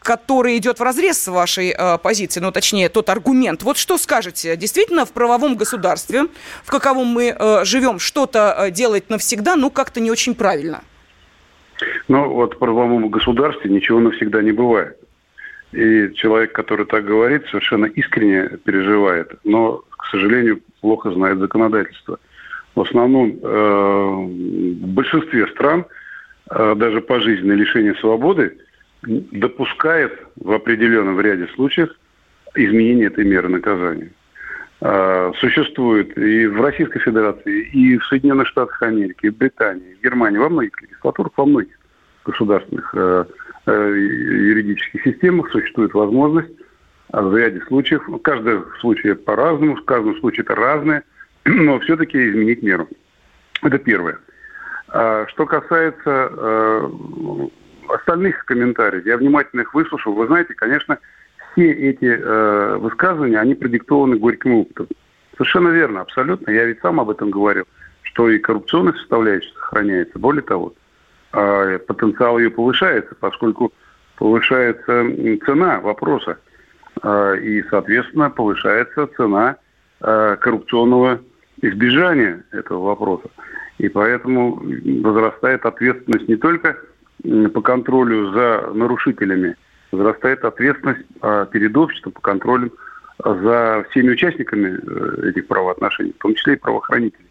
который 0.04 0.58
идет 0.58 0.80
в 0.80 0.84
разрез 0.84 1.18
с 1.22 1.28
вашей 1.28 1.74
э, 1.76 1.98
позицией, 1.98 2.44
ну, 2.44 2.52
точнее, 2.52 2.90
тот 2.90 3.10
аргумент. 3.10 3.64
Вот 3.64 3.78
что 3.78 3.98
скажете? 3.98 4.56
Действительно, 4.58 5.06
в 5.06 5.14
правовом 5.14 5.56
государстве, 5.56 6.28
в 6.64 6.70
каковом 6.70 7.08
мы 7.08 7.36
э, 7.38 7.66
живем, 7.66 8.00
что-то 8.00 8.56
э, 8.58 8.72
делать 8.72 9.10
навсегда, 9.10 9.56
ну, 9.56 9.70
как-то 9.70 10.00
не 10.00 10.12
очень 10.12 10.36
правильно. 10.36 10.82
Ну, 12.08 12.30
вот 12.30 12.56
в 12.56 12.58
правовом 12.60 13.10
государстве 13.10 13.72
ничего 13.72 14.00
навсегда 14.00 14.42
не 14.42 14.52
бывает. 14.52 14.98
И 15.72 16.14
человек, 16.16 16.52
который 16.52 16.86
так 16.86 17.04
говорит, 17.06 17.48
совершенно 17.48 17.86
искренне 17.86 18.58
переживает, 18.64 19.32
но, 19.44 19.84
к 19.90 20.06
сожалению, 20.12 20.62
плохо 20.82 21.12
знает 21.12 21.40
законодательство. 21.40 22.20
В 22.76 22.82
основном 22.82 23.40
э, 23.42 23.48
в 23.48 24.88
большинстве 24.88 25.48
стран 25.48 25.86
э, 26.50 26.76
даже 26.76 27.02
пожизненное 27.02 27.56
лишение 27.56 27.96
свободы 27.96 28.58
допускает 29.06 30.26
в 30.36 30.52
определенном 30.52 31.20
ряде 31.20 31.48
случаев 31.56 31.90
изменение 32.56 33.08
этой 33.08 33.26
меры 33.26 33.50
наказания. 33.50 34.12
Э, 34.82 35.32
существует 35.40 36.18
и 36.18 36.46
в 36.48 36.62
Российской 36.62 37.00
Федерации, 37.00 37.64
и 37.74 37.98
в 37.98 38.06
Соединенных 38.06 38.48
Штатах 38.48 38.82
Америки, 38.82 39.28
и 39.28 39.30
в 39.30 39.38
Британии, 39.38 39.92
и 39.92 39.96
в 39.96 40.04
Германии, 40.04 40.38
во 40.38 40.50
многих 40.50 40.82
легислатурах, 40.82 41.32
во 41.38 41.46
многих 41.46 41.78
государственных 42.26 42.94
э, 42.96 43.26
э, 43.66 43.72
юридических 43.72 45.04
системах 45.04 45.50
существует 45.52 45.94
возможность 45.94 46.52
в 47.12 47.38
ряде 47.38 47.62
случаев, 47.68 48.08
в 48.08 48.18
каждом 48.20 48.66
случае 48.80 49.16
по-разному, 49.16 49.76
в 49.76 49.86
каждом 49.86 50.18
случае 50.20 50.44
это 50.44 50.56
разное, 50.56 51.04
но 51.46 51.80
все-таки 51.80 52.18
изменить 52.30 52.64
меру. 52.64 52.88
Это 53.62 53.78
первое. 53.78 54.20
А 54.90 55.26
что 55.28 55.46
касается 55.46 56.30
э, 56.32 56.90
остальных 57.90 58.46
комментариев, 58.46 59.06
я 59.06 59.18
внимательно 59.18 59.62
их 59.62 59.74
выслушал. 59.74 60.14
Вы 60.14 60.28
знаете, 60.28 60.54
конечно, 60.54 60.98
все 61.52 61.72
эти 61.72 62.06
э, 62.06 62.78
высказывания, 62.78 63.40
они 63.40 63.56
продиктованы 63.56 64.18
горьким 64.18 64.56
опытом. 64.56 64.88
Совершенно 65.38 65.70
верно, 65.70 66.02
абсолютно. 66.02 66.52
Я 66.52 66.66
ведь 66.66 66.80
сам 66.82 67.00
об 67.00 67.10
этом 67.10 67.32
говорил, 67.32 67.66
что 68.04 68.30
и 68.30 68.40
коррупционная 68.40 68.94
составляющая 68.94 69.54
сохраняется. 69.54 70.20
Более 70.20 70.44
того, 70.44 70.74
э, 71.34 71.80
потенциал 71.80 72.40
ее 72.40 72.50
повышается, 72.50 73.16
поскольку 73.20 73.74
повышается 74.18 75.06
цена 75.46 75.80
вопроса. 75.80 76.38
Э, 77.02 77.38
и, 77.38 77.64
соответственно, 77.70 78.30
повышается 78.30 79.08
цена 79.18 79.58
э, 80.02 80.38
коррупционного 80.40 81.20
избежания 81.62 82.44
этого 82.52 82.86
вопроса. 82.86 83.30
И 83.78 83.90
поэтому 83.90 84.62
возрастает 85.02 85.66
ответственность 85.66 86.28
не 86.28 86.36
только 86.36 86.78
по 87.54 87.62
контролю 87.62 88.32
за 88.32 88.72
нарушителями, 88.74 89.56
возрастает 89.92 90.44
ответственность 90.44 91.06
а, 91.22 91.46
перед 91.46 91.76
обществом 91.78 92.12
по 92.14 92.22
контролю 92.22 92.72
за 93.24 93.86
всеми 93.90 94.10
участниками 94.10 94.80
э, 94.82 95.30
этих 95.30 95.48
правоотношений, 95.48 96.14
в 96.18 96.22
том 96.22 96.36
числе 96.36 96.54
и 96.54 96.58
правоохранителей. 96.58 97.28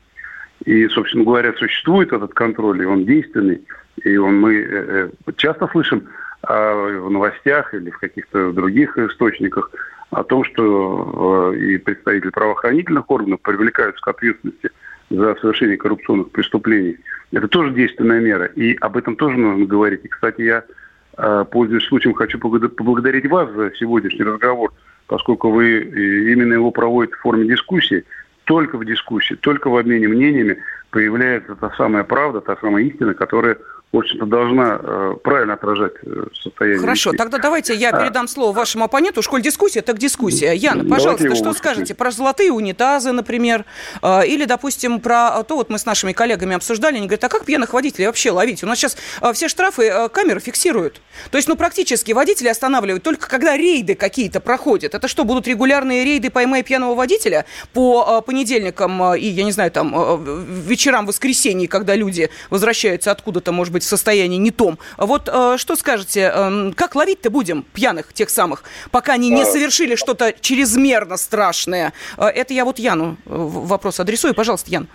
И, 0.65 0.87
собственно 0.89 1.25
говоря, 1.25 1.53
существует 1.55 2.13
этот 2.13 2.35
контроль, 2.35 2.83
и 2.83 2.87
он 2.87 3.05
действенный. 3.05 3.63
И 4.05 4.17
он, 4.17 4.41
мы 4.41 4.55
э, 4.55 5.11
э, 5.27 5.33
часто 5.37 5.67
слышим 5.69 6.09
а, 6.43 6.75
в 6.75 7.11
новостях 7.11 7.75
или 7.75 7.91
в 7.91 7.99
каких-то 7.99 8.53
других 8.53 8.97
источниках 8.97 9.71
о 10.11 10.23
том, 10.25 10.45
что 10.45 11.55
и 11.55 11.79
представители 11.79 12.31
правоохранительных 12.31 13.11
органов 13.11 13.41
привлекаются 13.41 14.01
к 14.03 14.09
ответственности 14.09 14.71
за 15.17 15.35
совершение 15.37 15.77
коррупционных 15.77 16.31
преступлений. 16.31 16.97
Это 17.33 17.49
тоже 17.49 17.73
действенная 17.73 18.21
мера, 18.21 18.47
и 18.47 18.75
об 18.81 18.97
этом 18.97 19.17
тоже 19.17 19.37
нужно 19.37 19.67
говорить. 19.67 20.05
И, 20.05 20.09
кстати, 20.09 20.43
я, 20.43 20.65
а, 21.17 21.45
пользуясь 21.45 21.85
случаем, 21.85 22.15
хочу 22.15 22.39
поблагодарить 22.39 23.27
вас 23.27 23.51
за 23.53 23.73
сегодняшний 23.75 24.25
разговор, 24.25 24.73
поскольку 25.07 25.51
вы 25.51 25.81
именно 25.81 26.55
его 26.55 26.71
проводите 26.71 27.17
в 27.17 27.21
форме 27.21 27.47
дискуссии. 27.47 28.05
Только 28.45 28.77
в 28.77 28.85
дискуссии, 28.85 29.35
только 29.35 29.69
в 29.69 29.77
обмене 29.77 30.09
мнениями 30.09 30.59
появляется 30.91 31.55
та 31.55 31.71
самая 31.77 32.03
правда, 32.03 32.41
та 32.41 32.57
самая 32.57 32.85
истина, 32.85 33.15
которая 33.15 33.57
в 33.93 33.99
общем-то, 33.99 34.25
должна 34.25 34.81
э, 34.83 35.15
правильно 35.23 35.55
отражать 35.55 35.93
э, 36.03 36.25
состояние. 36.43 36.81
Хорошо, 36.81 37.11
вещей. 37.11 37.19
тогда 37.19 37.37
давайте 37.37 37.75
я 37.75 37.91
а. 37.91 38.01
передам 38.01 38.27
слово 38.27 38.57
вашему 38.57 38.85
оппоненту. 38.85 39.21
Школь 39.21 39.43
дискуссия, 39.43 39.83
так 39.83 39.99
дискуссия. 39.99 40.55
Яна, 40.55 40.89
пожалуйста, 40.89 41.35
что 41.35 41.53
скажете 41.53 41.95
про 41.95 42.11
золотые 42.11 42.53
унитазы, 42.53 43.13
например, 43.13 43.67
э, 44.01 44.27
или, 44.27 44.47
допустим, 44.47 44.99
про 44.99 45.43
то, 45.43 45.57
вот 45.57 45.69
мы 45.69 45.79
с 45.79 45.85
нашими 45.85 46.13
коллегами 46.13 46.57
обсуждали, 46.57 46.97
они 46.97 47.07
говорят, 47.07 47.25
а 47.25 47.29
как 47.29 47.45
пьяных 47.45 47.75
водителей 47.75 48.07
вообще 48.07 48.31
ловить? 48.31 48.65
У 48.65 48.67
нас 48.67 48.79
сейчас 48.79 48.97
э, 49.21 49.31
все 49.35 49.49
штрафы 49.49 49.85
э, 49.85 50.09
камеры 50.09 50.41
фиксируют. 50.41 51.03
То 51.31 51.37
есть, 51.37 51.49
ну, 51.49 51.57
практически 51.57 52.13
водители 52.13 52.49
останавливают 52.49 53.03
только 53.03 53.29
когда 53.29 53.59
рейды 53.59 53.95
какие-то 53.95 54.41
проходят. 54.41 54.95
Это 54.95 55.07
что, 55.07 55.25
будут 55.25 55.47
регулярные 55.47 56.03
рейды 56.05 56.31
«Поймай 56.31 56.63
пьяного 56.63 56.95
водителя» 56.95 57.45
по 57.75 58.21
э, 58.21 58.23
понедельникам 58.23 59.13
э, 59.13 59.19
и, 59.19 59.27
я 59.27 59.45
не 59.45 59.53
знаю, 59.53 59.71
там, 59.71 59.95
э, 59.95 60.45
вечерам 60.67 61.05
воскресенье, 61.05 61.69
когда 61.69 61.95
люди 61.95 62.31
возвращаются 62.49 63.11
откуда-то, 63.11 63.53
может 63.53 63.73
быть, 63.73 63.82
быть 63.83 63.85
в 63.85 63.89
состоянии 63.89 64.39
не 64.39 64.51
том. 64.51 64.79
Вот 64.97 65.29
э, 65.29 65.57
что 65.59 65.77
скажете, 65.77 66.33
э, 66.35 66.73
как 66.75 66.95
ловить-то 66.95 67.31
будем 67.31 67.63
пьяных 67.75 68.13
тех 68.13 68.31
самых, 68.31 68.65
пока 68.91 69.15
они 69.15 69.31
не 69.31 69.43
а. 69.43 69.45
совершили 69.45 69.97
что-то 69.97 70.33
чрезмерно 70.41 71.17
страшное? 71.17 71.93
Э, 72.17 72.27
это 72.27 72.55
я 72.55 72.65
вот 72.65 72.79
Яну 72.79 73.17
э, 73.27 73.31
вопрос 73.69 74.01
адресую. 74.01 74.35
Пожалуйста, 74.35 74.71
Ян. 74.71 74.89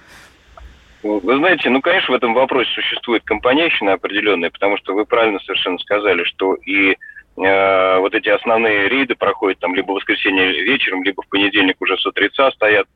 Вы 1.04 1.38
знаете, 1.38 1.70
ну, 1.70 1.82
конечно, 1.82 2.14
в 2.14 2.18
этом 2.18 2.34
вопросе 2.34 2.70
существует 2.74 3.24
компанейщина 3.24 3.94
определенная, 3.94 4.50
потому 4.50 4.78
что 4.78 4.94
вы 4.94 5.06
правильно 5.06 5.40
совершенно 5.40 5.78
сказали, 5.78 6.24
что 6.24 6.56
и 6.56 6.92
э, 6.92 8.00
вот 8.00 8.14
эти 8.16 8.30
основные 8.30 8.90
рейды 8.90 9.16
проходят 9.16 9.60
там 9.60 9.76
либо 9.76 9.92
в 9.92 9.96
воскресенье 9.96 10.64
вечером, 10.64 11.04
либо 11.04 11.22
в 11.22 11.28
понедельник 11.30 11.76
уже 11.80 11.98
с 11.98 12.06
утреца 12.06 12.52
стоят 12.52 12.88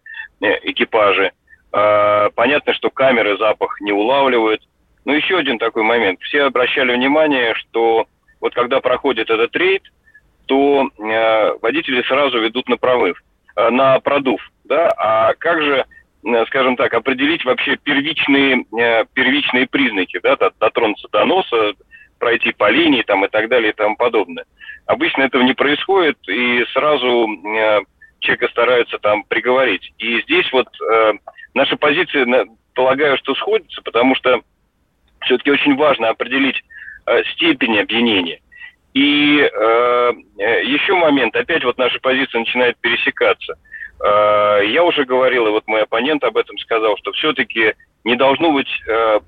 э, 0.42 0.48
экипажи. 0.64 1.32
Э, 1.74 2.30
понятно, 2.36 2.74
что 2.74 2.90
камеры 2.90 3.38
запах 3.38 3.80
не 3.82 3.94
улавливают, 3.94 4.62
но 5.06 5.14
еще 5.14 5.38
один 5.38 5.58
такой 5.58 5.84
момент. 5.84 6.22
Все 6.22 6.44
обращали 6.44 6.94
внимание, 6.94 7.54
что 7.56 8.08
вот 8.40 8.54
когда 8.54 8.80
проходит 8.82 9.30
этот 9.30 9.56
рейд, 9.56 9.84
то 10.46 10.90
э, 10.98 11.54
водители 11.62 12.02
сразу 12.04 12.40
ведут 12.40 12.68
на 12.68 12.78
прорыв, 12.78 13.22
э, 13.56 13.70
на 13.70 14.00
продув. 14.00 14.42
Да? 14.66 14.90
А 14.98 15.34
как 15.36 15.62
же, 15.62 15.86
э, 16.26 16.46
скажем 16.48 16.76
так, 16.76 16.94
определить 16.94 17.46
вообще 17.46 17.78
первичные, 17.78 18.66
э, 18.78 19.06
первичные 19.14 19.68
признаки, 19.68 20.20
да, 20.22 20.38
дотронуться 20.60 21.08
до 21.12 21.26
носа, 21.26 21.74
пройти 22.20 22.52
по 22.52 22.70
линии 22.70 23.02
там, 23.02 23.26
и 23.26 23.30
так 23.30 23.50
далее 23.50 23.72
и 23.72 23.76
тому 23.76 23.96
подобное. 23.96 24.46
Обычно 24.86 25.24
этого 25.24 25.42
не 25.42 25.54
происходит, 25.54 26.18
и 26.28 26.64
сразу 26.74 27.28
э, 27.28 27.80
человека 28.20 28.48
стараются 28.50 29.00
там 29.00 29.24
приговорить. 29.24 29.92
И 29.98 30.22
здесь 30.22 30.52
вот 30.52 30.68
э, 30.68 31.14
наша 31.54 31.78
позиция, 31.78 32.46
полагаю, 32.74 33.18
что 33.18 33.36
сходится, 33.36 33.82
потому 33.82 34.16
что 34.16 34.42
все-таки 35.22 35.52
очень 35.52 35.76
важно 35.76 36.10
определить 36.10 36.62
э, 37.06 37.24
степень 37.34 37.80
обвинения. 37.80 38.40
И 38.94 39.40
э, 39.40 40.12
э, 40.38 40.64
еще 40.66 40.96
момент, 40.96 41.36
опять 41.36 41.64
вот 41.64 41.78
наша 41.78 42.00
позиция 42.00 42.40
начинает 42.40 42.78
пересекаться. 42.80 43.56
Э, 44.04 44.62
я 44.66 44.84
уже 44.84 45.06
говорил, 45.06 45.48
и 45.48 45.52
вот 45.52 45.66
мой 45.68 45.84
оппонент 45.84 46.24
об 46.24 46.38
этом 46.38 46.58
сказал, 46.58 46.98
что 46.98 47.12
все-таки 47.14 47.74
не 48.04 48.16
должно 48.16 48.52
быть 48.52 48.70
э, 48.88 49.20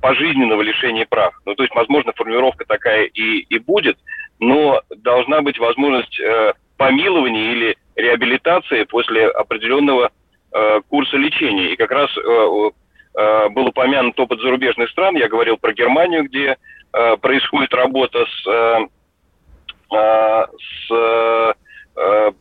пожизненного 0.00 0.62
лишения 0.62 1.06
прав. 1.08 1.34
Ну, 1.44 1.54
то 1.54 1.62
есть, 1.62 1.74
возможно, 1.74 2.12
формулировка 2.16 2.64
такая 2.64 3.04
и, 3.04 3.40
и 3.40 3.58
будет, 3.58 3.98
но 4.40 4.82
должна 4.96 5.42
быть 5.42 5.58
возможность 5.58 6.18
э, 6.18 6.54
помилования 6.76 7.52
или 7.52 7.76
реабилитации 7.94 8.82
после 8.84 9.28
определенного 9.28 10.10
э, 10.52 10.80
курса 10.88 11.16
лечения. 11.16 11.72
И 11.72 11.76
как 11.76 11.92
раз 11.92 12.10
Э, 12.16 12.70
был 13.14 13.66
упомянут 13.68 14.18
опыт 14.18 14.40
зарубежных 14.40 14.90
стран. 14.90 15.16
Я 15.16 15.28
говорил 15.28 15.56
про 15.56 15.72
Германию, 15.72 16.24
где 16.24 16.56
э, 16.92 17.16
происходит 17.18 17.72
работа 17.74 18.24
с 18.26 18.88
с 19.88 21.54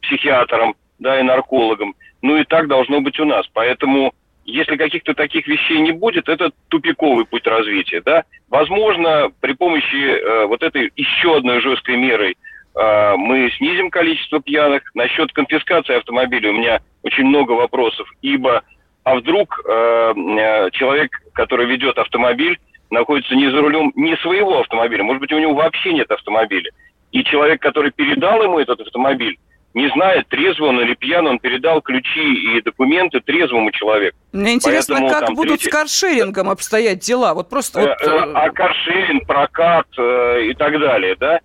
психиатром, 0.01 0.75
да, 0.97 1.19
и 1.19 1.23
наркологом. 1.23 1.93
Ну 2.23 2.37
и 2.37 2.45
так 2.45 2.67
должно 2.67 2.99
быть 3.01 3.19
у 3.19 3.25
нас. 3.25 3.45
Поэтому 3.53 4.11
если 4.45 4.75
каких-то 4.75 5.13
таких 5.13 5.47
вещей 5.47 5.79
не 5.79 5.91
будет, 5.91 6.27
это 6.27 6.51
тупиковый 6.69 7.25
путь 7.25 7.47
развития. 7.47 8.01
Да? 8.01 8.23
Возможно, 8.49 9.31
при 9.39 9.53
помощи 9.53 9.95
э, 9.95 10.45
вот 10.47 10.63
этой 10.63 10.91
еще 10.95 11.37
одной 11.37 11.61
жесткой 11.61 11.95
мерой 11.97 12.35
э, 12.75 13.15
мы 13.15 13.49
снизим 13.57 13.89
количество 13.89 14.41
пьяных. 14.41 14.83
Насчет 14.95 15.31
конфискации 15.31 15.95
автомобиля 15.95 16.49
у 16.49 16.53
меня 16.53 16.81
очень 17.03 17.25
много 17.25 17.53
вопросов, 17.53 18.11
ибо 18.21 18.63
а 19.03 19.15
вдруг 19.15 19.59
э, 19.65 20.13
э 20.15 20.69
человек, 20.71 21.11
который 21.33 21.65
ведет 21.65 21.97
автомобиль, 21.97 22.59
находится 22.89 23.35
не 23.35 23.49
за 23.49 23.61
рулем 23.61 23.91
не 23.95 24.15
своего 24.17 24.59
автомобиля, 24.59 25.03
может 25.03 25.19
быть, 25.19 25.33
у 25.33 25.39
него 25.39 25.53
вообще 25.53 25.93
нет 25.93 26.09
автомобиля. 26.11 26.71
И 27.11 27.23
человек, 27.23 27.61
который 27.61 27.91
передал 27.91 28.41
ему 28.41 28.59
этот 28.59 28.79
автомобиль, 28.81 29.37
не 29.73 29.89
знает, 29.89 30.27
трезво 30.27 30.65
он 30.65 30.79
или 30.81 30.93
пьян, 30.93 31.25
он 31.25 31.39
передал 31.39 31.81
ключи 31.81 32.57
и 32.57 32.61
документы 32.61 33.21
трезвому 33.21 33.71
человеку. 33.71 34.17
Мне 34.31 34.53
интересно, 34.53 34.97
Поэтому, 34.99 35.19
как 35.19 35.35
будут 35.35 35.59
третий... 35.59 35.69
с 35.69 35.71
каршерингом 35.71 36.49
обстоять 36.49 36.99
дела? 36.99 37.33
Вот 37.33 37.49
просто... 37.49 37.79
Э, 37.79 37.87
вот... 37.87 38.07
Э, 38.07 38.31
а 38.35 38.49
каршеринг, 38.51 39.25
прокат 39.25 39.87
э, 39.97 40.45
и 40.49 40.53
так 40.53 40.79
далее, 40.79 41.15
да? 41.19 41.39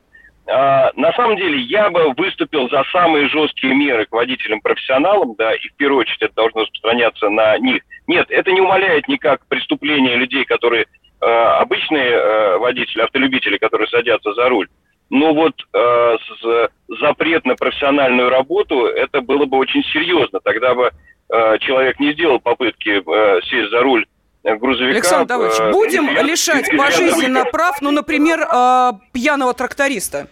А, 0.50 0.90
на 0.96 1.12
самом 1.12 1.37
деле, 1.37 1.61
я 1.61 1.90
бы 1.90 2.12
выступил 2.16 2.70
за 2.70 2.82
самые 2.90 3.28
жесткие 3.28 3.74
меры 3.74 4.06
к 4.06 4.12
водителям-профессионалам, 4.12 5.34
да, 5.37 5.54
и 5.54 5.68
в 5.68 5.76
первую 5.76 6.00
очередь 6.00 6.22
это 6.22 6.34
должно 6.34 6.62
распространяться 6.62 7.28
на 7.28 7.58
них. 7.58 7.82
Нет, 8.06 8.26
это 8.30 8.50
не 8.52 8.62
умаляет 8.62 9.08
никак 9.08 9.46
преступления 9.46 10.16
людей, 10.16 10.46
которые 10.46 10.87
э, 11.20 11.26
обычные 11.26 12.11
э, 12.12 12.56
водители, 12.58 13.02
автолюбители, 13.02 13.58
которые 13.58 13.88
садятся 13.88 14.32
за 14.32 14.48
руль. 14.48 14.68
Но 15.11 15.34
вот 15.34 15.52
э, 15.74 16.16
с, 16.40 16.70
запрет 16.98 17.44
на 17.44 17.54
профессиональную 17.54 18.30
работу, 18.30 18.87
это 18.87 19.20
было 19.20 19.44
бы 19.44 19.58
очень 19.58 19.82
серьезно. 19.84 20.40
Тогда 20.42 20.74
бы 20.74 20.90
э, 21.30 21.58
человек 21.58 22.00
не 22.00 22.14
сделал 22.14 22.40
попытки 22.40 23.02
э, 23.04 23.40
сесть 23.42 23.70
за 23.70 23.80
руль 23.82 24.06
грузовика. 24.44 24.96
Александр 24.96 25.26
Давыдович, 25.26 25.61
э, 25.61 25.70
будем 25.72 26.08
лишать 26.26 26.74
пожизненно 26.74 27.44
прав, 27.44 27.82
ну, 27.82 27.90
например, 27.90 28.40
э, 28.40 28.92
пьяного 29.12 29.52
тракториста? 29.52 30.28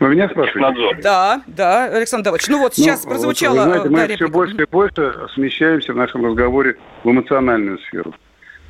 Вы 0.00 0.08
меня 0.08 0.30
спрашиваете? 0.30 0.60
Надзор. 0.60 0.96
Да, 1.02 1.42
да, 1.46 1.84
Александр 1.84 2.24
Давыдович. 2.24 2.48
Ну 2.48 2.58
вот 2.58 2.74
сейчас 2.74 3.04
ну, 3.04 3.10
прозвучало... 3.10 3.66
Вот, 3.66 3.82
вы 3.82 3.88
знаете, 3.88 4.12
мы 4.12 4.16
все 4.16 4.28
больше 4.28 4.56
и 4.56 4.64
больше 4.64 5.14
смещаемся 5.34 5.92
в 5.92 5.96
нашем 5.96 6.24
разговоре 6.24 6.76
в 7.04 7.10
эмоциональную 7.10 7.78
сферу. 7.80 8.14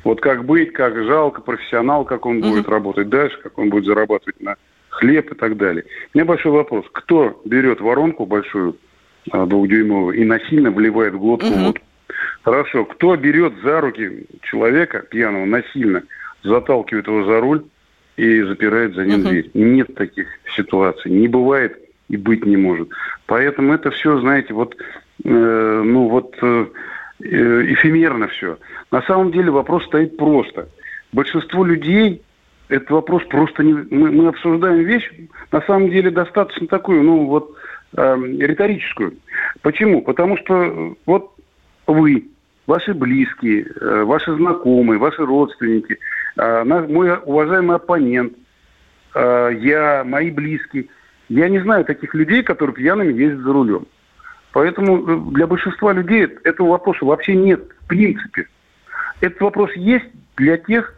Вот 0.03 0.19
как 0.19 0.45
быть, 0.45 0.73
как 0.73 0.95
жалко, 1.05 1.41
профессионал, 1.41 2.03
как 2.03 2.25
он 2.25 2.41
будет 2.41 2.67
работать 2.67 3.07
дальше, 3.07 3.37
как 3.41 3.57
он 3.57 3.69
будет 3.69 3.85
зарабатывать 3.85 4.41
на 4.41 4.55
хлеб 4.89 5.31
и 5.31 5.35
так 5.35 5.55
далее. 5.55 5.85
У 6.13 6.17
меня 6.17 6.25
большой 6.25 6.51
вопрос. 6.51 6.85
Кто 6.91 7.41
берет 7.45 7.79
воронку 7.79 8.25
большую, 8.25 8.75
а, 9.31 9.45
двухдюймовую, 9.45 10.17
и 10.17 10.25
насильно 10.25 10.69
вливает 10.69 11.13
в 11.13 11.19
глотку 11.19 11.47
угу. 11.47 11.59
водку? 11.59 11.85
Хорошо. 12.43 12.83
Кто 12.83 13.15
берет 13.15 13.53
за 13.63 13.79
руки 13.79 14.25
человека 14.41 14.99
пьяного 15.09 15.45
насильно, 15.45 16.03
заталкивает 16.43 17.07
его 17.07 17.23
за 17.23 17.39
руль 17.39 17.63
и 18.21 18.41
запирает 18.43 18.95
за 18.95 19.05
ним 19.05 19.21
угу. 19.21 19.29
дверь? 19.29 19.51
Нет 19.53 19.95
таких 19.95 20.27
ситуаций. 20.55 21.11
Не 21.11 21.27
бывает 21.27 21.77
и 22.09 22.17
быть 22.17 22.45
не 22.45 22.57
может. 22.57 22.89
Поэтому 23.25 23.73
это 23.73 23.91
все, 23.91 24.19
знаете, 24.19 24.53
вот, 24.53 24.75
э, 25.23 25.81
ну 25.85 26.07
вот 26.09 26.35
э, 26.41 26.65
Э, 27.23 27.61
эфемерно 27.73 28.27
все. 28.29 28.57
На 28.89 29.01
самом 29.03 29.31
деле 29.31 29.51
вопрос 29.51 29.85
стоит 29.85 30.17
просто. 30.17 30.69
Большинство 31.11 31.63
людей 31.63 32.21
этот 32.67 32.89
вопрос 32.89 33.23
просто 33.25 33.63
не... 33.63 33.73
Мы, 33.73 34.11
мы 34.11 34.27
обсуждаем 34.29 34.83
вещь, 34.83 35.09
на 35.51 35.61
самом 35.61 35.89
деле, 35.89 36.09
достаточно 36.09 36.67
такую, 36.67 37.03
ну, 37.03 37.25
вот, 37.25 37.53
э, 37.95 38.17
риторическую. 38.39 39.13
Почему? 39.61 40.01
Потому 40.01 40.37
что 40.37 40.95
вот 41.05 41.31
вы, 41.85 42.25
ваши 42.65 42.93
близкие, 42.93 43.65
э, 43.65 44.03
ваши 44.03 44.33
знакомые, 44.35 44.97
ваши 44.97 45.23
родственники, 45.23 45.93
э, 45.93 45.97
мой 46.37 47.17
уважаемый 47.17 47.75
оппонент, 47.75 48.33
э, 49.15 49.51
я, 49.59 50.03
мои 50.05 50.31
близкие, 50.31 50.87
я 51.29 51.49
не 51.49 51.59
знаю 51.59 51.85
таких 51.85 52.13
людей, 52.13 52.43
которые 52.43 52.75
пьяными 52.75 53.13
ездят 53.13 53.41
за 53.41 53.53
рулем. 53.53 53.87
Поэтому 54.51 55.29
э, 55.29 55.33
для 55.33 55.47
большинства 55.47 55.93
людей 55.93 56.27
этого 56.43 56.69
вопроса 56.69 57.05
вообще 57.05 57.35
нет 57.35 57.61
в 57.81 57.87
принципе. 57.87 58.47
Этот 59.21 59.39
вопрос 59.41 59.71
есть 59.75 60.05
для 60.35 60.57
тех, 60.57 60.93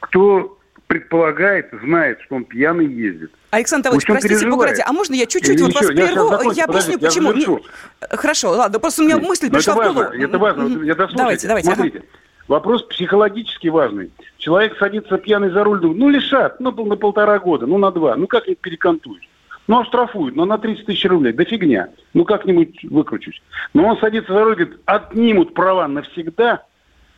кто 0.00 0.58
предполагает, 0.86 1.68
знает, 1.84 2.20
что 2.22 2.36
он 2.36 2.44
пьяный 2.44 2.86
ездит. 2.86 3.30
Александр 3.50 3.90
Давыдович, 3.90 4.06
простите, 4.06 4.50
погодите, 4.50 4.82
а 4.84 4.92
можно 4.92 5.14
я 5.14 5.26
чуть-чуть 5.26 5.60
вот 5.60 5.74
вас 5.74 5.86
прерву? 5.86 6.32
Я, 6.52 6.52
я 6.52 6.64
объясню, 6.64 6.98
почему. 6.98 7.32
Я 7.32 8.16
Хорошо, 8.16 8.50
ладно, 8.50 8.78
просто 8.80 9.02
у 9.02 9.04
меня 9.04 9.18
мысль 9.18 9.50
пришла 9.50 9.74
это 9.74 9.90
в 9.90 9.94
голову. 9.94 10.12
Это 10.12 10.38
важно, 10.38 10.82
я 10.82 10.94
дослушаю. 10.94 11.18
Давайте, 11.18 11.46
давайте. 11.46 11.72
Смотрите, 11.72 11.98
ага. 11.98 12.06
Вопрос 12.50 12.82
психологически 12.82 13.68
важный. 13.68 14.10
Человек 14.36 14.76
садится 14.76 15.16
пьяный 15.18 15.50
за 15.50 15.62
руль, 15.62 15.80
ну 15.82 16.08
лишат, 16.08 16.58
ну 16.58 16.72
на 16.84 16.96
полтора 16.96 17.38
года, 17.38 17.66
ну 17.66 17.78
на 17.78 17.92
два, 17.92 18.16
ну 18.16 18.26
как 18.26 18.48
их 18.48 18.58
перекантуешь? 18.58 19.28
Ну, 19.68 19.78
оштрафуют, 19.78 20.34
но 20.34 20.46
на 20.46 20.58
30 20.58 20.86
тысяч 20.86 21.04
рублей. 21.04 21.32
Да 21.32 21.44
фигня. 21.44 21.90
Ну, 22.12 22.24
как-нибудь 22.24 22.82
выкручусь. 22.82 23.40
Но 23.72 23.86
он 23.86 23.98
садится 23.98 24.32
за 24.32 24.42
руль, 24.42 24.56
говорит, 24.56 24.80
отнимут 24.84 25.54
права 25.54 25.86
навсегда, 25.86 26.64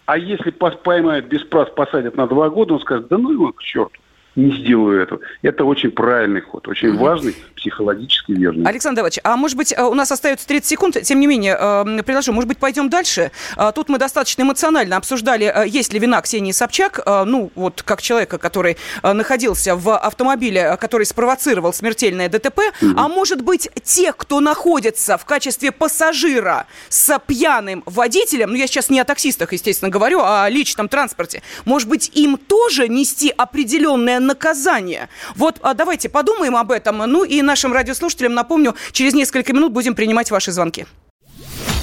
а 0.04 0.18
если 0.18 0.50
поймают 0.50 1.26
без 1.28 1.42
прав, 1.44 1.74
посадят 1.74 2.14
на 2.14 2.26
два 2.26 2.50
года, 2.50 2.74
он 2.74 2.80
скажет, 2.80 3.08
да 3.08 3.16
ну 3.16 3.32
его 3.32 3.52
к 3.52 3.62
черту 3.62 4.01
не 4.36 4.56
сделаю 4.56 5.02
этого. 5.02 5.20
Это 5.42 5.64
очень 5.64 5.90
правильный 5.90 6.40
ход, 6.40 6.66
очень 6.68 6.96
важный, 6.96 7.34
психологически 7.56 8.32
верный. 8.32 8.68
Александр 8.68 8.96
Давыдович, 8.96 9.20
а 9.24 9.36
может 9.36 9.56
быть, 9.56 9.72
э, 9.76 9.82
у 9.82 9.94
нас 9.94 10.10
остается 10.10 10.46
30 10.46 10.68
секунд, 10.68 11.02
тем 11.02 11.20
не 11.20 11.26
менее, 11.26 11.56
э, 11.58 12.02
предложу, 12.02 12.32
может 12.32 12.48
быть, 12.48 12.58
пойдем 12.58 12.88
дальше? 12.88 13.30
Э, 13.56 13.72
тут 13.74 13.88
мы 13.88 13.98
достаточно 13.98 14.42
эмоционально 14.42 14.96
обсуждали, 14.96 15.52
есть 15.66 15.92
ли 15.92 15.98
вина 15.98 16.20
Ксении 16.22 16.52
Собчак, 16.52 17.00
ну, 17.06 17.50
вот 17.54 17.82
как 17.82 18.02
человека, 18.02 18.38
который 18.38 18.76
находился 19.02 19.76
в 19.76 19.96
автомобиле, 19.96 20.76
который 20.80 21.06
спровоцировал 21.06 21.72
смертельное 21.72 22.28
ДТП, 22.28 22.58
угу. 22.80 22.92
а 22.96 23.08
может 23.08 23.42
быть, 23.42 23.68
те, 23.84 24.12
кто 24.12 24.40
находится 24.40 25.18
в 25.18 25.24
качестве 25.24 25.72
пассажира 25.72 26.66
с 26.88 27.18
пьяным 27.26 27.82
водителем, 27.86 28.50
ну, 28.50 28.56
я 28.56 28.66
сейчас 28.66 28.90
не 28.90 29.00
о 29.00 29.04
таксистах, 29.04 29.52
естественно, 29.52 29.90
говорю, 29.90 30.20
а 30.20 30.44
о 30.44 30.48
личном 30.48 30.88
транспорте, 30.88 31.42
может 31.64 31.88
быть, 31.88 32.10
им 32.14 32.36
тоже 32.36 32.88
нести 32.88 33.32
определенное 33.36 34.20
наказание. 34.26 35.08
Вот 35.36 35.58
а 35.62 35.74
давайте 35.74 36.08
подумаем 36.08 36.56
об 36.56 36.70
этом. 36.70 36.98
Ну 36.98 37.24
и 37.24 37.42
нашим 37.42 37.72
радиослушателям 37.72 38.34
напомню, 38.34 38.74
через 38.92 39.14
несколько 39.14 39.52
минут 39.52 39.72
будем 39.72 39.94
принимать 39.94 40.30
ваши 40.30 40.52
звонки. 40.52 40.86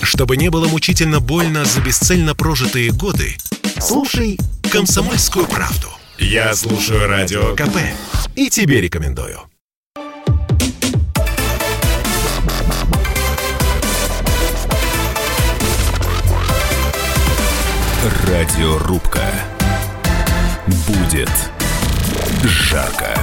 Чтобы 0.01 0.37
не 0.37 0.49
было 0.49 0.67
мучительно 0.67 1.19
больно 1.19 1.65
за 1.65 1.81
бесцельно 1.81 2.35
прожитые 2.35 2.91
годы, 2.91 3.35
слушай 3.79 4.37
«Комсомольскую 4.71 5.45
правду». 5.45 5.89
Я 6.17 6.53
слушаю 6.53 7.07
Радио 7.07 7.55
КП 7.55 7.77
и 8.35 8.49
тебе 8.49 8.81
рекомендую. 8.81 9.39
Радиорубка. 18.27 19.23
Будет 20.67 21.29
жарко. 22.43 23.15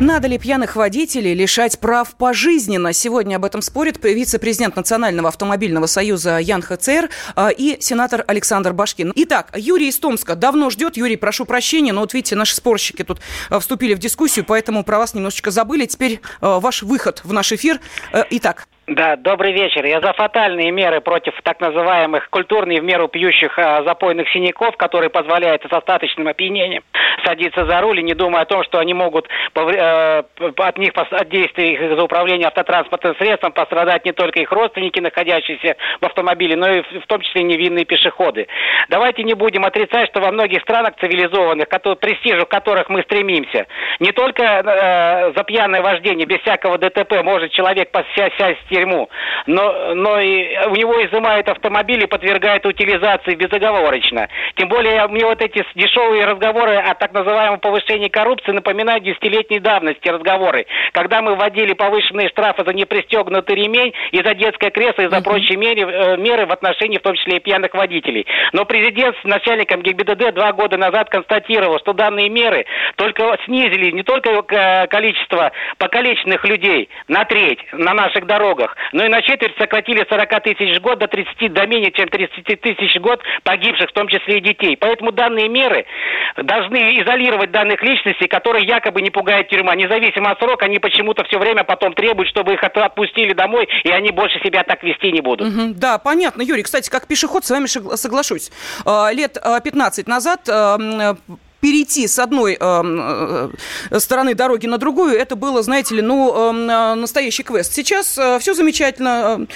Надо 0.00 0.26
ли 0.26 0.38
пьяных 0.38 0.74
водителей 0.74 1.34
лишать 1.34 1.78
прав 1.78 2.16
пожизненно? 2.16 2.92
Сегодня 2.92 3.36
об 3.36 3.44
этом 3.44 3.62
спорит 3.62 4.02
вице-президент 4.02 4.74
Национального 4.74 5.28
автомобильного 5.28 5.86
союза 5.86 6.38
Ян 6.38 6.62
ХЦР 6.62 7.10
а, 7.36 7.50
и 7.50 7.80
сенатор 7.80 8.24
Александр 8.26 8.72
Башкин. 8.72 9.12
Итак, 9.14 9.52
Юрий 9.56 9.88
из 9.88 9.98
Томска 9.98 10.34
давно 10.34 10.70
ждет. 10.70 10.96
Юрий, 10.96 11.16
прошу 11.16 11.44
прощения, 11.44 11.92
но 11.92 12.00
вот 12.00 12.12
видите, 12.12 12.34
наши 12.34 12.56
спорщики 12.56 13.04
тут 13.04 13.20
а, 13.50 13.60
вступили 13.60 13.94
в 13.94 14.00
дискуссию, 14.00 14.44
поэтому 14.44 14.82
про 14.82 14.98
вас 14.98 15.14
немножечко 15.14 15.52
забыли. 15.52 15.86
Теперь 15.86 16.20
а, 16.40 16.58
ваш 16.58 16.82
выход 16.82 17.20
в 17.22 17.32
наш 17.32 17.52
эфир. 17.52 17.80
Итак. 18.30 18.66
Да, 18.86 19.16
добрый 19.16 19.52
вечер. 19.52 19.86
Я 19.86 20.02
за 20.02 20.12
фатальные 20.12 20.70
меры 20.70 21.00
против 21.00 21.32
так 21.42 21.58
называемых 21.58 22.28
культурных 22.28 22.80
в 22.80 22.84
меру 22.84 23.08
пьющих 23.08 23.58
а, 23.58 23.82
запойных 23.82 24.28
синяков, 24.28 24.76
которые 24.76 25.08
позволяют 25.08 25.62
с 25.62 25.72
остаточным 25.72 26.28
опьянением 26.28 26.82
садиться 27.24 27.64
за 27.64 27.80
руль 27.80 28.00
и 28.00 28.02
не 28.02 28.12
думая 28.12 28.42
о 28.42 28.44
том, 28.44 28.62
что 28.64 28.78
они 28.78 28.92
могут 28.92 29.26
э, 29.54 30.22
от 30.56 30.78
них, 30.78 30.92
от 30.94 31.28
действий 31.30 31.72
их 31.72 31.96
за 31.96 32.02
управление 32.02 32.48
автотранспортным 32.48 33.16
средством 33.16 33.52
пострадать 33.52 34.04
не 34.04 34.12
только 34.12 34.40
их 34.40 34.52
родственники, 34.52 35.00
находящиеся 35.00 35.76
в 36.02 36.04
автомобиле, 36.04 36.54
но 36.56 36.68
и 36.70 36.82
в 36.82 37.06
том 37.06 37.22
числе 37.22 37.42
невинные 37.42 37.86
пешеходы. 37.86 38.48
Давайте 38.90 39.22
не 39.22 39.32
будем 39.32 39.64
отрицать, 39.64 40.08
что 40.10 40.20
во 40.20 40.30
многих 40.30 40.60
странах 40.62 40.94
цивилизованных, 41.00 41.68
которые, 41.68 41.96
престижу 41.96 42.44
которых 42.44 42.90
мы 42.90 43.02
стремимся, 43.02 43.66
не 44.00 44.12
только 44.12 44.42
э, 44.42 45.32
за 45.34 45.44
пьяное 45.44 45.80
вождение 45.80 46.26
без 46.26 46.40
всякого 46.40 46.76
ДТП 46.76 47.22
может 47.22 47.52
человек 47.52 47.88
сесть 48.14 48.58
тюрьму, 48.74 49.08
но, 49.46 49.94
но 49.94 50.20
и 50.20 50.56
у 50.66 50.74
него 50.74 50.94
изымают 51.04 51.48
автомобиль 51.48 52.02
и 52.02 52.06
подвергают 52.06 52.66
утилизации 52.66 53.34
безоговорочно. 53.34 54.28
Тем 54.56 54.68
более 54.68 55.06
мне 55.08 55.24
вот 55.24 55.40
эти 55.42 55.64
дешевые 55.74 56.24
разговоры 56.24 56.76
о 56.76 56.94
так 56.94 57.12
называемом 57.12 57.60
повышении 57.60 58.08
коррупции 58.08 58.52
напоминают 58.52 59.04
десятилетней 59.04 59.60
давности 59.60 60.08
разговоры, 60.08 60.66
когда 60.92 61.22
мы 61.22 61.36
вводили 61.36 61.74
повышенные 61.74 62.28
штрафы 62.28 62.64
за 62.64 62.72
непристегнутый 62.72 63.56
ремень 63.56 63.92
и 64.12 64.22
за 64.22 64.34
детское 64.34 64.70
кресло 64.70 65.02
и 65.02 65.08
за 65.08 65.22
прочие 65.22 65.56
меры, 65.56 65.80
э, 65.80 66.16
меры 66.16 66.46
в 66.46 66.52
отношении 66.52 66.98
в 66.98 67.02
том 67.02 67.14
числе 67.14 67.36
и 67.36 67.40
пьяных 67.40 67.74
водителей. 67.74 68.26
Но 68.52 68.64
президент 68.64 69.16
с 69.20 69.24
начальником 69.24 69.82
ГИБДД 69.82 70.34
два 70.34 70.52
года 70.52 70.76
назад 70.76 71.10
констатировал, 71.10 71.78
что 71.78 71.92
данные 71.92 72.28
меры 72.28 72.66
только 72.96 73.36
снизили 73.44 73.90
не 73.90 74.02
только 74.02 74.30
э, 74.30 74.86
количество 74.88 75.52
покалеченных 75.78 76.44
людей 76.44 76.88
на 77.08 77.24
треть 77.24 77.60
на 77.72 77.94
наших 77.94 78.26
дорогах, 78.26 78.63
но 78.92 79.04
и 79.04 79.08
на 79.08 79.22
четверть 79.22 79.56
сократили 79.58 80.06
40 80.08 80.42
тысяч 80.42 80.80
год 80.80 80.98
до 80.98 81.06
30, 81.06 81.52
до 81.52 81.66
менее 81.66 81.90
чем 81.92 82.08
30 82.08 82.60
тысяч 82.60 83.00
год 83.00 83.20
погибших, 83.42 83.90
в 83.90 83.92
том 83.92 84.08
числе 84.08 84.38
и 84.38 84.40
детей. 84.40 84.76
Поэтому 84.76 85.12
данные 85.12 85.48
меры 85.48 85.86
должны 86.36 87.00
изолировать 87.02 87.50
данных 87.50 87.82
личностей, 87.82 88.28
которые 88.28 88.66
якобы 88.66 89.02
не 89.02 89.10
пугают 89.10 89.48
тюрьма. 89.48 89.74
Независимо 89.74 90.30
от 90.30 90.38
срока, 90.38 90.66
они 90.66 90.78
почему-то 90.78 91.24
все 91.24 91.38
время 91.38 91.64
потом 91.64 91.94
требуют, 91.94 92.28
чтобы 92.28 92.54
их 92.54 92.62
отпустили 92.62 93.32
домой, 93.32 93.68
и 93.84 93.90
они 93.90 94.10
больше 94.10 94.40
себя 94.40 94.62
так 94.64 94.82
вести 94.82 95.12
не 95.12 95.20
будут. 95.20 95.48
Угу, 95.48 95.74
да, 95.76 95.98
понятно, 95.98 96.42
Юрий. 96.42 96.62
Кстати, 96.62 96.90
как 96.90 97.06
пешеход 97.06 97.44
с 97.44 97.50
вами 97.50 97.66
соглашусь. 97.66 98.50
А, 98.84 99.10
лет 99.12 99.38
15 99.64 100.06
а, 100.06 100.10
назад 100.10 100.48
а, 100.48 100.78
перейти 101.64 102.06
с 102.06 102.18
одной 102.18 102.58
э, 102.60 103.50
стороны 103.98 104.34
дороги 104.34 104.66
на 104.66 104.76
другую, 104.76 105.16
это 105.16 105.34
было, 105.34 105.62
знаете 105.62 105.94
ли, 105.94 106.02
ну, 106.02 106.52
э, 106.52 106.94
настоящий 106.94 107.42
квест. 107.42 107.72
Сейчас 107.72 108.18
э, 108.18 108.38
все 108.38 108.52
замечательно 108.52 109.46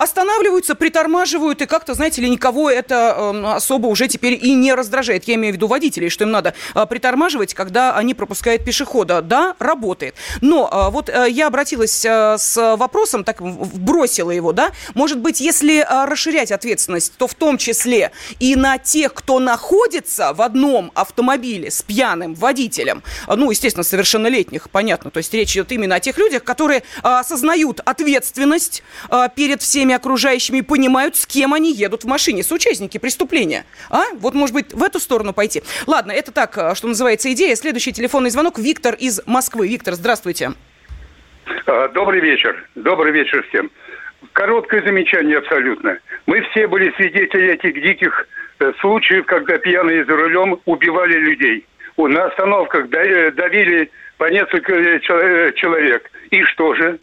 останавливаются, 0.00 0.74
притормаживают, 0.74 1.60
и 1.60 1.66
как-то, 1.66 1.92
знаете 1.92 2.22
ли, 2.22 2.30
никого 2.30 2.70
это 2.70 3.14
э, 3.18 3.46
особо 3.56 3.86
уже 3.88 4.08
теперь 4.08 4.32
и 4.32 4.54
не 4.54 4.72
раздражает. 4.72 5.24
Я 5.24 5.34
имею 5.34 5.52
в 5.52 5.56
виду 5.56 5.66
водителей, 5.66 6.08
что 6.08 6.24
им 6.24 6.30
надо 6.30 6.54
э, 6.74 6.86
притормаживать, 6.86 7.52
когда 7.52 7.94
они 7.94 8.14
пропускают 8.14 8.64
пешехода. 8.64 9.20
Да, 9.20 9.54
работает. 9.58 10.14
Но 10.40 10.70
э, 10.72 10.90
вот 10.90 11.10
э, 11.10 11.26
я 11.28 11.48
обратилась 11.48 12.04
с 12.04 12.76
вопросом, 12.76 13.24
так 13.24 13.42
бросила 13.42 14.30
его, 14.30 14.52
да, 14.52 14.70
может 14.94 15.18
быть, 15.18 15.40
если 15.40 15.86
расширять 16.06 16.50
ответственность, 16.50 17.12
то 17.18 17.26
в 17.26 17.34
том 17.34 17.58
числе 17.58 18.12
и 18.38 18.56
на 18.56 18.78
тех, 18.78 19.12
кто 19.12 19.38
находится 19.38 20.32
в 20.32 20.40
одном 20.40 20.92
автомобиле 20.94 21.70
с 21.70 21.82
пьяным 21.82 22.34
водителем, 22.34 23.02
ну, 23.28 23.50
естественно, 23.50 23.84
совершеннолетних, 23.84 24.70
понятно, 24.70 25.10
то 25.10 25.18
есть 25.18 25.34
речь 25.34 25.52
идет 25.52 25.72
именно 25.72 25.96
о 25.96 26.00
тех 26.00 26.16
людях, 26.16 26.42
которые 26.42 26.84
осознают 27.02 27.80
ответственность 27.84 28.82
перед 29.34 29.60
всеми 29.60 29.89
всеми 29.90 29.94
окружающими 29.94 30.60
понимают, 30.60 31.16
с 31.16 31.26
кем 31.26 31.52
они 31.54 31.72
едут 31.72 32.04
в 32.04 32.06
машине, 32.06 32.42
соучастники 32.42 32.98
преступления. 32.98 33.64
А? 33.90 34.04
Вот, 34.14 34.34
может 34.34 34.54
быть, 34.54 34.72
в 34.72 34.82
эту 34.82 35.00
сторону 35.00 35.32
пойти. 35.32 35.62
Ладно, 35.86 36.12
это 36.12 36.32
так, 36.32 36.56
э, 36.56 36.74
что 36.74 36.88
называется, 36.88 37.32
идея. 37.32 37.56
Следующий 37.56 37.92
телефонный 37.92 38.30
звонок. 38.30 38.58
Виктор 38.58 38.94
из 38.94 39.20
Москвы. 39.26 39.68
Виктор, 39.68 39.94
здравствуйте. 39.94 40.52
А, 41.66 41.88
добрый 41.88 42.20
вечер. 42.20 42.68
Добрый 42.74 43.12
вечер 43.12 43.44
всем. 43.48 43.70
Короткое 44.32 44.82
замечание 44.82 45.38
абсолютно. 45.38 45.98
Мы 46.26 46.42
все 46.50 46.68
были 46.68 46.92
свидетели 46.96 47.54
этих 47.54 47.74
диких 47.82 48.28
э, 48.60 48.72
случаев, 48.80 49.26
когда 49.26 49.58
пьяные 49.58 50.04
за 50.04 50.16
рулем 50.16 50.60
убивали 50.66 51.18
людей. 51.18 51.66
На 51.96 52.26
остановках 52.26 52.86
э, 52.92 53.30
давили 53.32 53.90
по 54.18 54.30
несколько 54.30 54.72
человек. 55.00 56.10
И 56.30 56.42
что 56.44 56.74
же? 56.74 56.98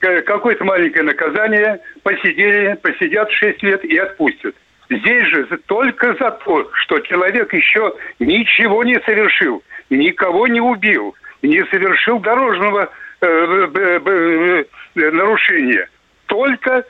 Какое-то 0.00 0.64
маленькое 0.64 1.04
наказание, 1.04 1.80
посидели, 2.02 2.74
посидят 2.82 3.30
6 3.30 3.62
лет 3.62 3.84
и 3.84 3.96
отпустят. 3.98 4.54
Здесь 4.90 5.26
же 5.26 5.46
только 5.66 6.14
за 6.14 6.30
то, 6.30 6.70
что 6.72 6.98
человек 7.00 7.52
еще 7.52 7.94
ничего 8.18 8.84
не 8.84 8.98
совершил, 9.04 9.62
никого 9.90 10.46
не 10.46 10.60
убил, 10.60 11.14
не 11.42 11.62
совершил 11.66 12.20
дорожного 12.20 12.90
э, 13.20 13.26
э, 13.26 14.64
нарушения. 14.94 15.88
Только 16.26 16.84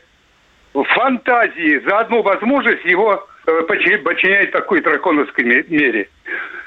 фантазии 0.73 1.81
за 1.85 1.99
одну 1.99 2.23
возможность 2.23 2.85
его 2.85 3.27
э, 3.47 3.63
подчиняет 3.63 4.53
такой 4.53 4.81
драконовской 4.81 5.45
мере. 5.45 6.09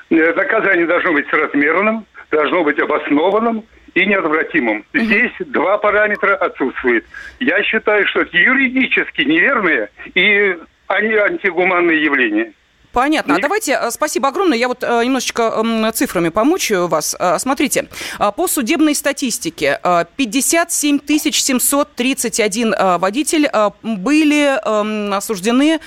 Э, 0.10 0.34
наказание 0.34 0.86
должно 0.86 1.14
быть 1.14 1.30
соразмерным, 1.30 2.06
должно 2.30 2.64
быть 2.64 2.80
обоснованным 2.80 3.64
и 3.94 4.06
неотвратимым. 4.06 4.86
Здесь 4.94 5.32
два 5.40 5.78
параметра 5.78 6.36
отсутствуют. 6.36 7.06
Я 7.40 7.62
считаю, 7.64 8.08
что 8.08 8.22
это 8.22 8.38
юридически 8.38 9.22
неверные 9.22 9.90
и 10.16 10.58
они 10.88 11.14
антигуманные 11.14 12.04
явления. 12.04 12.54
Понятно. 12.92 13.36
А 13.36 13.40
давайте, 13.40 13.80
э, 13.82 13.92
спасибо 13.92 14.28
огромное. 14.28 14.58
Я 14.58 14.68
вот 14.68 14.84
э, 14.84 15.06
немножечко 15.06 15.64
цифрами 15.94 16.30
помучаю 16.30 16.88
вас. 16.88 17.16
Э, 17.18 17.40
смотрите, 17.40 17.88
по 18.36 18.48
судебной 18.48 18.96
статистике 18.96 19.80
57 20.18 21.00
731 21.08 22.76
водитель 23.00 23.50
были 23.82 25.14
осуждены 25.16 25.80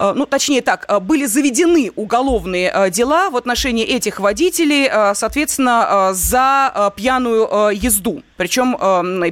ну, 0.00 0.26
точнее 0.26 0.62
так, 0.62 0.86
были 1.02 1.26
заведены 1.26 1.92
уголовные 1.94 2.90
дела 2.90 3.30
в 3.30 3.36
отношении 3.36 3.84
этих 3.84 4.18
водителей, 4.20 4.88
соответственно, 5.14 6.10
за 6.12 6.92
пьяную 6.96 7.70
езду, 7.76 8.22
причем 8.36 8.76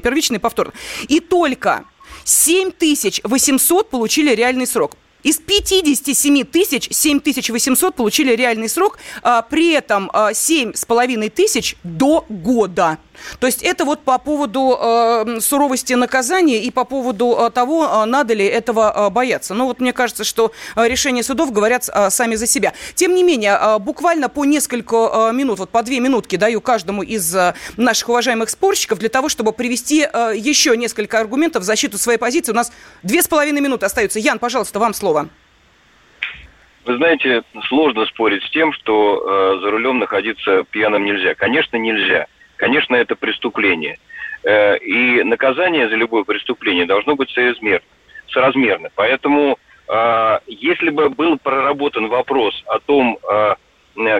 первичный 0.01 0.39
повтор. 0.39 0.73
И 1.09 1.21
только 1.21 1.85
7800 2.25 3.91
получили 3.91 4.35
реальный 4.35 4.67
срок. 4.67 4.97
Из 5.25 5.39
57 5.39 6.45
тысяч 6.45 6.89
7800 6.91 7.95
получили 7.95 8.37
реальный 8.37 8.69
срок, 8.69 8.99
при 9.51 9.73
этом 9.73 10.11
а, 10.13 10.31
7,5 10.31 11.31
тысяч 11.31 11.75
до 11.83 12.25
года. 12.29 12.99
То 13.41 13.47
есть 13.47 13.63
это 13.63 13.85
вот 13.85 14.01
по 14.01 14.19
поводу 14.19 14.77
э, 14.81 15.41
суровости 15.41 15.95
наказания 15.95 16.63
и 16.63 16.71
по 16.71 16.85
поводу 16.85 17.37
э, 17.39 17.51
того, 17.51 17.87
э, 17.87 18.05
надо 18.05 18.35
ли 18.35 18.45
этого 18.45 18.93
э, 18.95 19.11
бояться. 19.11 19.55
Ну 19.55 19.67
вот 19.67 19.81
мне 19.81 19.93
кажется, 19.93 20.25
что 20.25 20.53
решения 20.77 21.23
судов 21.23 21.53
говорят 21.53 21.85
сами 21.85 22.35
за 22.35 22.47
себя. 22.47 22.73
Тем 22.95 23.15
не 23.15 23.23
менее, 23.23 23.79
буквально 23.79 24.29
по 24.29 24.45
несколько 24.45 25.31
минут, 25.33 25.59
вот 25.59 25.71
по 25.71 25.83
две 25.83 26.01
минутки 26.01 26.37
даю 26.37 26.61
каждому 26.61 27.03
из 27.03 27.37
наших 27.77 28.09
уважаемых 28.09 28.51
спорщиков 28.51 28.99
для 28.99 29.09
того, 29.09 29.29
чтобы 29.29 29.53
привести 29.53 29.99
еще 29.99 30.77
несколько 30.77 31.19
аргументов 31.21 31.63
в 31.63 31.67
защиту 31.67 31.99
своей 31.99 32.19
позиции. 32.19 32.53
У 32.53 32.55
нас 32.55 32.73
две 33.03 33.23
с 33.23 33.29
половиной 33.29 33.61
минуты 33.61 33.87
остаются. 33.87 34.19
Ян, 34.19 34.39
пожалуйста, 34.39 34.79
вам 34.79 34.95
слово. 34.95 35.29
Вы 36.89 36.97
знаете, 36.97 37.43
сложно 37.69 38.07
спорить 38.07 38.43
с 38.45 38.51
тем, 38.51 38.73
что 38.73 39.21
э, 39.21 39.61
за 39.61 39.71
рулем 39.71 39.99
находиться 39.99 40.65
пьяным 40.71 41.05
нельзя. 41.05 41.35
Конечно, 41.35 41.77
нельзя. 41.77 42.27
Конечно, 42.59 42.97
это 42.97 43.15
преступление. 43.17 43.99
Э, 44.45 44.77
и 44.79 45.23
наказание 45.23 45.89
за 45.89 45.95
любое 45.95 46.25
преступление 46.25 46.85
должно 46.85 47.15
быть 47.15 47.31
соразмерно. 47.31 47.87
соразмерно. 48.29 48.89
Поэтому, 48.95 49.59
э, 49.89 50.39
если 50.49 50.91
бы 50.91 51.09
был 51.09 51.39
проработан 51.39 52.09
вопрос 52.09 52.63
о 52.67 52.79
том, 52.81 53.19
э, 53.23 53.55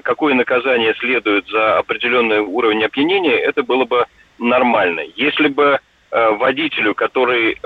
какое 0.03 0.35
наказание 0.35 0.95
следует 0.95 1.47
за 1.49 1.79
определенный 1.79 2.41
уровень 2.41 2.85
опьянения, 2.85 3.37
это 3.37 3.63
было 3.63 3.85
бы 3.85 4.07
нормально. 4.39 5.03
Если 5.17 5.49
бы 5.49 5.79
водителю, 6.11 6.95
который 6.95 7.59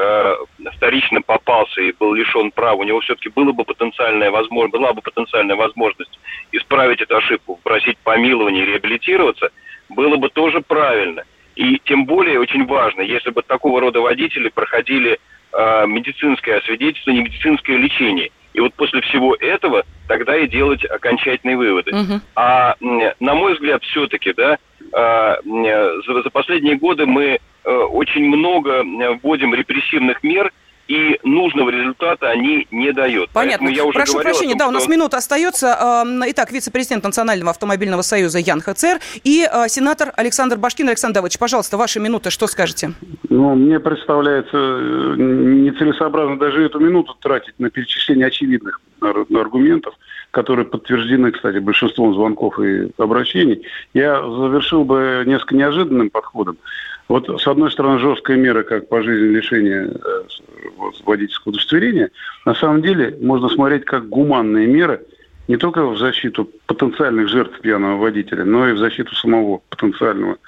вторично 0.74 1.22
попался 1.22 1.80
и 1.80 1.92
был 1.92 2.12
лишен 2.12 2.50
права, 2.50 2.80
у 2.80 2.82
него 2.82 2.98
все-таки 3.00 3.28
было 3.28 3.52
бы 3.52 3.64
потенциальная 3.64 4.32
возможность, 4.32 4.72
была 4.72 4.92
бы 4.92 5.00
потенциальная 5.00 5.54
возможность 5.54 6.18
исправить 6.50 7.00
эту 7.00 7.16
ошибку, 7.16 7.60
просить 7.62 7.96
помилования, 7.98 8.64
реабилитироваться– 8.64 9.50
было 9.94 10.16
бы 10.16 10.28
тоже 10.28 10.60
правильно. 10.60 11.24
И 11.56 11.80
тем 11.84 12.06
более 12.06 12.40
очень 12.40 12.66
важно, 12.66 13.02
если 13.02 13.30
бы 13.30 13.42
такого 13.42 13.80
рода 13.80 14.00
водители 14.00 14.48
проходили 14.48 15.18
э, 15.52 15.86
медицинское 15.86 16.56
освидетельствование, 16.56 17.24
медицинское 17.24 17.76
лечение. 17.76 18.30
И 18.54 18.60
вот 18.60 18.74
после 18.74 19.00
всего 19.02 19.34
этого 19.34 19.84
тогда 20.08 20.36
и 20.36 20.48
делать 20.48 20.84
окончательные 20.84 21.56
выводы. 21.56 21.90
Угу. 21.90 22.20
А 22.36 22.76
на 22.80 23.34
мой 23.34 23.54
взгляд, 23.54 23.82
все-таки, 23.84 24.32
да, 24.34 24.58
э, 24.80 25.36
за, 26.06 26.22
за 26.22 26.30
последние 26.30 26.76
годы 26.76 27.06
мы 27.06 27.38
э, 27.64 27.70
очень 27.70 28.24
много 28.24 28.82
вводим 29.22 29.54
репрессивных 29.54 30.22
мер, 30.22 30.52
и 30.88 31.18
нужного 31.22 31.70
результата 31.70 32.28
они 32.28 32.66
не 32.70 32.92
дают. 32.92 33.30
Понятно. 33.30 33.68
я 33.68 33.84
уже 33.84 33.98
Прошу 33.98 34.20
прощения, 34.20 34.52
том, 34.52 34.58
да, 34.58 34.68
у 34.68 34.70
нас 34.70 34.88
минута 34.88 35.18
остается. 35.18 36.04
Итак, 36.26 36.52
вице-президент 36.52 37.04
Национального 37.04 37.50
автомобильного 37.50 38.02
союза 38.02 38.38
Ян 38.38 38.60
ХЦР 38.60 39.00
и 39.24 39.44
а, 39.50 39.68
сенатор 39.68 40.12
Александр 40.16 40.56
Башкин. 40.56 40.88
Александр 40.88 41.16
Давыдович, 41.16 41.38
пожалуйста, 41.38 41.76
ваша 41.76 42.00
минута, 42.00 42.30
что 42.30 42.46
скажете? 42.46 42.92
Ну, 43.28 43.54
мне 43.54 43.80
представляется 43.80 44.56
э, 44.56 45.14
нецелесообразно 45.18 46.38
даже 46.38 46.64
эту 46.64 46.80
минуту 46.80 47.16
тратить 47.20 47.54
на 47.58 47.70
перечисление 47.70 48.26
очевидных 48.26 48.80
аргументов, 49.00 49.94
которые 50.30 50.66
подтверждены, 50.66 51.32
кстати, 51.32 51.58
большинством 51.58 52.14
звонков 52.14 52.58
и 52.60 52.90
обращений. 52.98 53.66
Я 53.94 54.20
завершил 54.20 54.84
бы 54.84 55.24
несколько 55.26 55.56
неожиданным 55.56 56.10
подходом. 56.10 56.56
Вот, 57.08 57.28
с 57.40 57.46
одной 57.46 57.70
стороны, 57.70 57.98
жесткая 57.98 58.36
мера, 58.36 58.62
как 58.62 58.88
пожизненное 58.88 59.36
лишение 59.36 59.90
э, 59.92 60.22
вот, 60.76 60.94
водительского 61.04 61.52
удостоверения, 61.52 62.10
на 62.44 62.54
самом 62.54 62.82
деле 62.82 63.16
можно 63.20 63.48
смотреть 63.48 63.84
как 63.84 64.08
гуманные 64.08 64.66
меры 64.66 65.02
не 65.48 65.56
только 65.56 65.84
в 65.84 65.98
защиту 65.98 66.48
потенциальных 66.66 67.28
жертв 67.28 67.60
пьяного 67.60 67.98
водителя, 67.98 68.44
но 68.44 68.68
и 68.68 68.72
в 68.72 68.78
защиту 68.78 69.14
самого 69.14 69.60
потенциального 69.68 70.38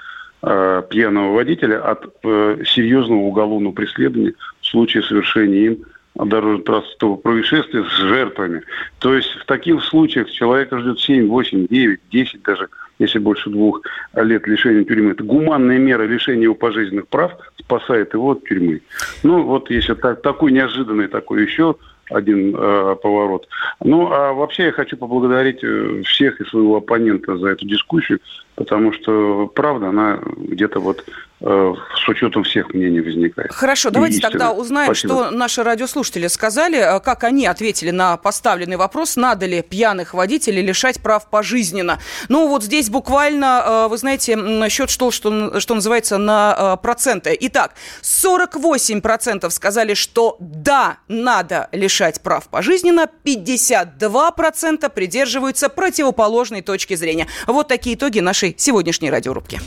э, 0.43 0.83
пьяного 0.89 1.35
водителя 1.35 1.83
от 1.83 2.07
э, 2.23 2.63
серьезного 2.65 3.21
уголовного 3.21 3.73
преследования 3.73 4.35
в 4.61 4.67
случае 4.67 5.03
совершения 5.03 5.67
им 5.67 5.85
дорожно-транспортного 6.15 7.17
происшествия 7.17 7.83
с 7.85 7.97
жертвами. 7.99 8.63
То 9.01 9.15
есть 9.15 9.31
в 9.33 9.45
таких 9.47 9.83
случаях 9.83 10.31
человека 10.31 10.79
ждет 10.79 11.01
7, 11.01 11.27
8, 11.27 11.67
9, 11.67 12.01
10 12.11 12.43
даже– 12.43 12.69
если 12.99 13.18
больше 13.18 13.51
двух 13.51 13.82
лет 14.14 14.47
лишения 14.47 14.84
тюрьмы. 14.84 15.12
Это 15.12 15.24
гуманная 15.24 15.78
мера 15.78 16.03
лишения 16.03 16.45
его 16.45 16.55
пожизненных 16.55 17.09
прав 17.09 17.32
спасает 17.59 18.14
его 18.14 18.30
от 18.30 18.45
тюрьмы. 18.45 18.80
Ну, 19.22 19.42
вот 19.42 19.70
если 19.70 19.95
так, 19.95 20.22
такой 20.22 20.53
неожиданный, 20.53 21.09
такой 21.09 21.42
еще 21.42 21.76
один 22.11 22.55
э, 22.55 22.97
поворот. 23.03 23.49
Ну, 23.82 24.12
а 24.12 24.32
вообще 24.32 24.64
я 24.64 24.72
хочу 24.72 24.97
поблагодарить 24.97 25.62
э, 25.62 26.03
всех 26.05 26.40
и 26.40 26.45
своего 26.45 26.76
оппонента 26.76 27.36
за 27.38 27.49
эту 27.49 27.66
дискуссию, 27.66 28.20
потому 28.55 28.93
что 28.93 29.47
правда, 29.49 29.89
она 29.89 30.21
где-то 30.37 30.81
вот 30.81 31.05
э, 31.41 31.75
с 31.97 32.09
учетом 32.09 32.45
всех 32.45 32.73
мнений 32.73 33.01
возникает. 33.01 33.53
Хорошо, 33.53 33.91
давайте 33.91 34.17
истины. 34.17 34.31
тогда 34.31 34.53
узнаем, 34.53 34.95
Спасибо. 34.95 35.15
что 35.15 35.31
наши 35.31 35.63
радиослушатели 35.63 36.29
сказали, 36.29 36.79
э, 36.79 37.01
как 37.01 37.25
они 37.25 37.47
ответили 37.47 37.91
на 37.91 38.17
поставленный 38.17 38.77
вопрос, 38.77 39.17
надо 39.17 39.47
ли 39.47 39.63
пьяных 39.63 40.15
водителей 40.15 40.63
лишать 40.63 41.03
прав 41.03 41.29
пожизненно. 41.29 41.99
Ну, 42.29 42.49
вот 42.49 42.63
здесь 42.63 42.91
буквально, 42.91 43.65
э, 43.67 43.89
вы 43.89 43.99
знаете, 43.99 44.39
счет 44.69 44.91
что, 44.91 45.11
что, 45.11 45.59
что 45.61 45.75
называется 45.75 46.19
на 46.19 46.77
проценты. 46.77 47.37
Итак, 47.41 47.73
48% 48.03 49.51
сказали, 49.51 49.95
что 49.95 50.37
да, 50.39 50.99
надо 51.09 51.69
лишать 51.73 52.21
прав 52.21 52.49
пожизненно, 52.49 53.09
52% 53.25 54.89
придерживаются 54.91 55.69
противоположной 55.69 56.63
точки 56.63 56.95
зрения. 56.95 57.27
Вот 57.47 57.69
такие 57.69 57.97
итоги 57.97 58.21
нашей 58.21 58.43
нашей 58.45 58.55
сегодняшней 58.59 59.11
радиорубки. 59.11 59.61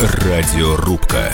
Радиорубка. 0.00 1.32